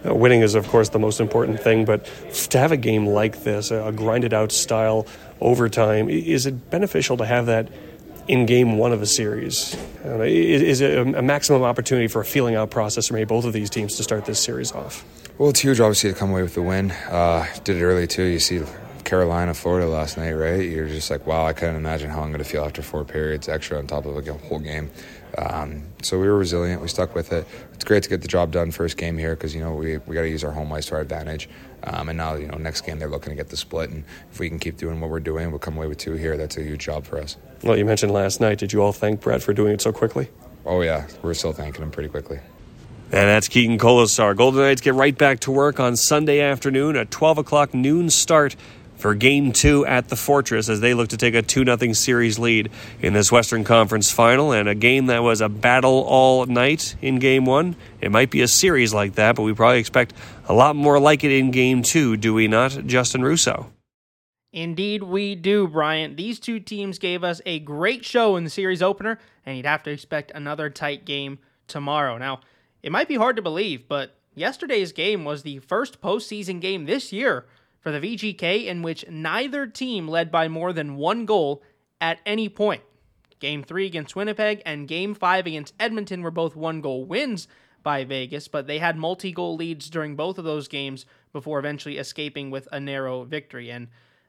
Uh, 0.06 0.14
winning 0.14 0.42
is, 0.42 0.54
of 0.54 0.68
course, 0.68 0.90
the 0.90 0.98
most 1.00 1.18
important 1.18 1.60
thing, 1.60 1.84
but 1.84 2.04
to 2.50 2.58
have 2.58 2.70
a 2.70 2.76
game 2.76 3.06
like 3.06 3.42
this, 3.42 3.72
a 3.72 3.92
grinded 3.94 4.32
out 4.32 4.52
style 4.52 5.06
overtime, 5.40 6.08
is 6.08 6.46
it 6.46 6.70
beneficial 6.70 7.16
to 7.16 7.24
have 7.24 7.46
that? 7.46 7.68
In 8.28 8.46
game 8.46 8.78
one 8.78 8.92
of 8.92 9.02
a 9.02 9.06
series? 9.06 9.76
Know, 10.04 10.22
is, 10.22 10.80
it 10.80 10.98
a 10.98 11.22
maximum 11.22 11.62
opportunity 11.62 12.08
for 12.08 12.20
a 12.20 12.24
feeling 12.24 12.54
out 12.54 12.70
process 12.70 13.08
for 13.08 13.14
maybe 13.14 13.26
both 13.26 13.44
of 13.44 13.52
these 13.52 13.70
teams 13.70 13.96
to 13.96 14.02
start 14.02 14.24
this 14.24 14.40
series 14.40 14.72
off? 14.72 15.04
Well, 15.38 15.50
it's 15.50 15.60
huge, 15.60 15.80
obviously, 15.80 16.12
to 16.12 16.18
come 16.18 16.30
away 16.30 16.42
with 16.42 16.54
the 16.54 16.62
win. 16.62 16.90
Uh, 16.92 17.46
did 17.64 17.76
it 17.76 17.82
early, 17.82 18.06
too. 18.06 18.22
You 18.24 18.38
see 18.38 18.60
Carolina, 19.04 19.54
Florida 19.54 19.86
last 19.86 20.16
night, 20.16 20.32
right? 20.32 20.60
You're 20.60 20.88
just 20.88 21.10
like, 21.10 21.26
wow, 21.26 21.46
I 21.46 21.52
couldn't 21.52 21.76
imagine 21.76 22.10
how 22.10 22.22
I'm 22.22 22.30
going 22.30 22.42
to 22.42 22.48
feel 22.48 22.64
after 22.64 22.82
four 22.82 23.04
periods 23.04 23.48
extra 23.48 23.78
on 23.78 23.86
top 23.86 24.06
of 24.06 24.16
a 24.16 24.32
whole 24.32 24.58
game. 24.58 24.90
Um, 25.38 25.82
so 26.02 26.18
we 26.18 26.28
were 26.28 26.38
resilient. 26.38 26.80
We 26.80 26.88
stuck 26.88 27.14
with 27.14 27.32
it. 27.32 27.46
It's 27.72 27.84
great 27.84 28.02
to 28.04 28.08
get 28.08 28.22
the 28.22 28.28
job 28.28 28.52
done 28.52 28.70
first 28.70 28.96
game 28.96 29.18
here 29.18 29.34
because 29.34 29.54
you 29.54 29.60
know 29.60 29.74
we 29.74 29.98
we 29.98 30.14
got 30.14 30.22
to 30.22 30.28
use 30.28 30.44
our 30.44 30.52
home 30.52 30.72
ice 30.72 30.86
to 30.86 30.94
our 30.94 31.00
advantage. 31.00 31.48
Um, 31.82 32.08
and 32.08 32.16
now 32.16 32.34
you 32.34 32.46
know 32.46 32.56
next 32.56 32.82
game 32.82 32.98
they're 32.98 33.08
looking 33.08 33.30
to 33.30 33.36
get 33.36 33.48
the 33.48 33.56
split, 33.56 33.90
and 33.90 34.04
if 34.30 34.38
we 34.38 34.48
can 34.48 34.58
keep 34.58 34.76
doing 34.76 35.00
what 35.00 35.10
we're 35.10 35.20
doing, 35.20 35.50
we'll 35.50 35.58
come 35.58 35.76
away 35.76 35.86
with 35.86 35.98
two 35.98 36.12
here. 36.14 36.36
That's 36.36 36.56
a 36.56 36.62
huge 36.62 36.84
job 36.84 37.04
for 37.04 37.18
us. 37.18 37.36
Well, 37.62 37.76
you 37.76 37.84
mentioned 37.84 38.12
last 38.12 38.40
night. 38.40 38.58
Did 38.58 38.72
you 38.72 38.82
all 38.82 38.92
thank 38.92 39.20
Brett 39.20 39.42
for 39.42 39.52
doing 39.52 39.72
it 39.72 39.80
so 39.80 39.92
quickly? 39.92 40.28
Oh 40.64 40.80
yeah, 40.82 41.06
we're 41.22 41.34
still 41.34 41.52
thanking 41.52 41.82
him 41.82 41.90
pretty 41.90 42.08
quickly. 42.08 42.38
And 43.06 43.28
that's 43.28 43.48
Keegan 43.48 43.78
Kolesar. 43.78 44.36
Golden 44.36 44.62
Knights 44.62 44.80
get 44.80 44.94
right 44.94 45.16
back 45.16 45.40
to 45.40 45.50
work 45.50 45.78
on 45.78 45.94
Sunday 45.94 46.40
afternoon 46.40 46.96
at 46.96 47.10
12 47.10 47.38
o'clock 47.38 47.74
noon 47.74 48.08
start 48.08 48.56
for 48.96 49.14
game 49.14 49.52
two 49.52 49.84
at 49.86 50.08
the 50.08 50.16
Fortress 50.16 50.68
as 50.68 50.80
they 50.80 50.94
look 50.94 51.08
to 51.10 51.16
take 51.16 51.34
a 51.34 51.42
2 51.42 51.64
0 51.64 51.92
series 51.92 52.38
lead 52.38 52.70
in 53.00 53.12
this 53.12 53.30
Western 53.30 53.64
Conference 53.64 54.10
final. 54.10 54.52
And 54.52 54.68
a 54.68 54.74
game 54.74 55.06
that 55.06 55.22
was 55.22 55.40
a 55.40 55.48
battle 55.48 56.04
all 56.08 56.46
night 56.46 56.96
in 57.02 57.18
game 57.18 57.44
one. 57.44 57.76
It 58.00 58.10
might 58.10 58.30
be 58.30 58.42
a 58.42 58.48
series 58.48 58.94
like 58.94 59.14
that, 59.14 59.36
but 59.36 59.42
we 59.42 59.52
probably 59.52 59.80
expect 59.80 60.14
a 60.48 60.54
lot 60.54 60.76
more 60.76 60.98
like 60.98 61.24
it 61.24 61.32
in 61.32 61.50
game 61.50 61.82
two, 61.82 62.16
do 62.16 62.34
we 62.34 62.48
not, 62.48 62.86
Justin 62.86 63.22
Russo? 63.22 63.70
Indeed, 64.52 65.02
we 65.02 65.34
do, 65.34 65.66
Bryant. 65.66 66.16
These 66.16 66.38
two 66.38 66.60
teams 66.60 67.00
gave 67.00 67.24
us 67.24 67.40
a 67.44 67.58
great 67.58 68.04
show 68.04 68.36
in 68.36 68.44
the 68.44 68.50
series 68.50 68.82
opener, 68.82 69.18
and 69.44 69.56
you'd 69.56 69.66
have 69.66 69.82
to 69.82 69.90
expect 69.90 70.30
another 70.32 70.70
tight 70.70 71.04
game 71.04 71.40
tomorrow. 71.66 72.18
Now, 72.18 72.40
it 72.80 72.92
might 72.92 73.08
be 73.08 73.16
hard 73.16 73.34
to 73.34 73.42
believe, 73.42 73.88
but 73.88 74.14
yesterday's 74.36 74.92
game 74.92 75.24
was 75.24 75.42
the 75.42 75.58
first 75.58 76.00
postseason 76.00 76.60
game 76.60 76.84
this 76.84 77.12
year 77.12 77.46
for 77.84 77.92
the 77.92 78.00
VGK 78.00 78.64
in 78.64 78.80
which 78.80 79.04
neither 79.10 79.66
team 79.66 80.08
led 80.08 80.32
by 80.32 80.48
more 80.48 80.72
than 80.72 80.96
one 80.96 81.26
goal 81.26 81.62
at 82.00 82.18
any 82.24 82.48
point. 82.48 82.82
Game 83.40 83.62
3 83.62 83.84
against 83.84 84.16
Winnipeg 84.16 84.62
and 84.64 84.88
Game 84.88 85.14
5 85.14 85.46
against 85.46 85.74
Edmonton 85.78 86.22
were 86.22 86.30
both 86.30 86.56
one 86.56 86.80
goal 86.80 87.04
wins 87.04 87.46
by 87.82 88.02
Vegas, 88.02 88.48
but 88.48 88.66
they 88.66 88.78
had 88.78 88.96
multi 88.96 89.32
goal 89.32 89.54
leads 89.54 89.90
during 89.90 90.16
both 90.16 90.38
of 90.38 90.46
those 90.46 90.66
games 90.66 91.04
before 91.30 91.58
eventually 91.58 91.98
escaping 91.98 92.50
with 92.50 92.66
a 92.72 92.80
narrow 92.80 93.24
victory. 93.24 93.70
And 93.70 93.88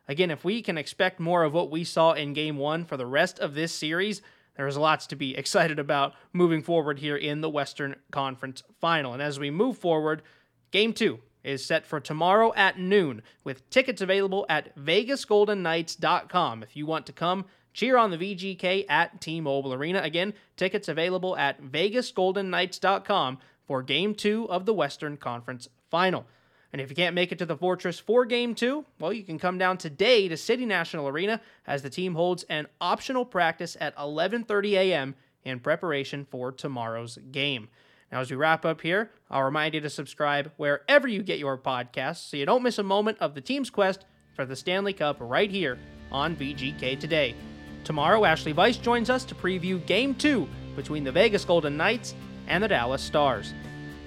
again, 0.10 0.32
if 0.32 0.44
we 0.44 0.62
can 0.62 0.78
expect 0.78 1.22
more 1.22 1.46
of 1.46 1.54
what 1.54 1.72
we 1.72 1.86
saw 1.86 2.12
in 2.12 2.34
Game 2.34 2.58
1 2.58 2.84
for 2.84 2.98
the 2.98 3.06
rest 3.06 3.40
of 3.40 3.54
this 3.54 3.72
series, 3.72 4.22
there's 4.58 4.76
lots 4.76 5.08
to 5.08 5.16
be 5.16 5.34
excited 5.38 5.80
about 5.80 6.14
moving 6.34 6.62
forward 6.62 7.00
here 7.00 7.16
in 7.16 7.40
the 7.40 7.50
Western 7.50 7.96
Conference 8.12 8.64
Final. 8.82 9.14
And 9.14 9.22
as 9.22 9.40
we 9.40 9.50
move 9.50 9.78
forward, 9.78 10.24
Game 10.72 10.92
2 10.92 11.20
is 11.46 11.64
set 11.64 11.86
for 11.86 12.00
tomorrow 12.00 12.52
at 12.56 12.78
noon, 12.80 13.22
with 13.44 13.70
tickets 13.70 14.02
available 14.02 14.46
at 14.50 14.76
vegasgoldenknights.com. 14.76 16.64
If 16.64 16.76
you 16.76 16.86
want 16.86 17.06
to 17.06 17.14
come, 17.14 17.46
cheer 17.72 17.98
on 17.98 18.12
the 18.12 18.18
VGK 18.18 18.86
at 18.90 19.22
T-Mobile 19.22 19.74
Arena. 19.74 20.02
Again, 20.02 20.34
tickets 20.58 20.90
available 20.90 21.38
at 21.38 21.62
vegasgoldenknights.com 21.62 23.38
for 23.68 23.84
Game 23.84 24.16
2 24.16 24.50
of 24.50 24.66
the 24.66 24.74
Western 24.74 25.18
Conference 25.18 25.70
Final. 25.90 26.26
And 26.74 26.82
if 26.82 26.90
you 26.90 26.96
can't 26.96 27.16
make 27.16 27.32
it 27.32 27.38
to 27.40 27.46
the 27.46 27.56
Fortress 27.56 28.00
for 28.00 28.26
Game 28.26 28.54
2, 28.54 28.84
well, 29.00 29.14
you 29.14 29.24
can 29.24 29.40
come 29.40 29.58
down 29.58 29.78
today 29.78 30.28
to 30.28 30.36
City 30.36 30.66
National 30.66 31.08
Arena 31.08 31.40
as 31.66 31.84
the 31.84 31.90
team 31.90 32.16
holds 32.16 32.44
an 32.44 32.68
optional 32.82 33.24
practice 33.24 33.78
at 33.80 33.96
11:30 33.96 34.72
a.m. 34.74 35.16
in 35.44 35.60
preparation 35.62 36.26
for 36.26 36.52
tomorrow's 36.52 37.18
game. 37.32 37.70
Now, 38.12 38.22
as 38.22 38.30
we 38.30 38.38
wrap 38.38 38.66
up 38.66 38.82
here, 38.82 39.12
I'll 39.30 39.44
remind 39.44 39.74
you 39.74 39.82
to 39.82 39.90
subscribe 39.90 40.52
wherever 40.58 41.08
you 41.08 41.24
get 41.24 41.40
your 41.40 41.58
podcasts 41.58 42.30
so 42.30 42.38
you 42.38 42.46
don't 42.46 42.64
miss 42.64 42.78
a 42.78 42.84
moment 42.84 43.18
of 43.20 43.36
the 43.36 43.42
team's 43.42 43.70
quest 43.70 44.06
for 44.36 44.46
the 44.46 44.56
Stanley 44.56 44.94
Cup 44.94 45.18
right 45.20 45.50
here 45.50 45.78
on 46.12 46.36
VGK 46.36 47.00
Today. 47.00 47.36
Tomorrow, 47.84 48.26
Ashley 48.26 48.54
Weiss 48.54 48.78
joins 48.78 49.10
us 49.10 49.26
to 49.26 49.36
preview 49.36 49.86
Game 49.86 50.16
2 50.16 50.48
between 50.76 51.04
the 51.04 51.12
Vegas 51.12 51.46
Golden 51.46 51.78
Knights 51.78 52.16
and 52.48 52.64
the 52.64 52.68
Dallas 52.68 53.02
Stars. 53.02 53.54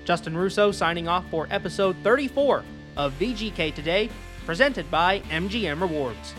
Justin 0.05 0.37
Russo 0.37 0.73
signing 0.73 1.09
off 1.09 1.25
for 1.31 1.47
episode 1.51 1.97
34 2.03 2.65
of 2.97 3.13
VGK 3.15 3.75
Today, 3.75 4.09
presented 4.47 4.91
by 4.91 5.21
MGM 5.31 5.81
Rewards. 5.81 6.35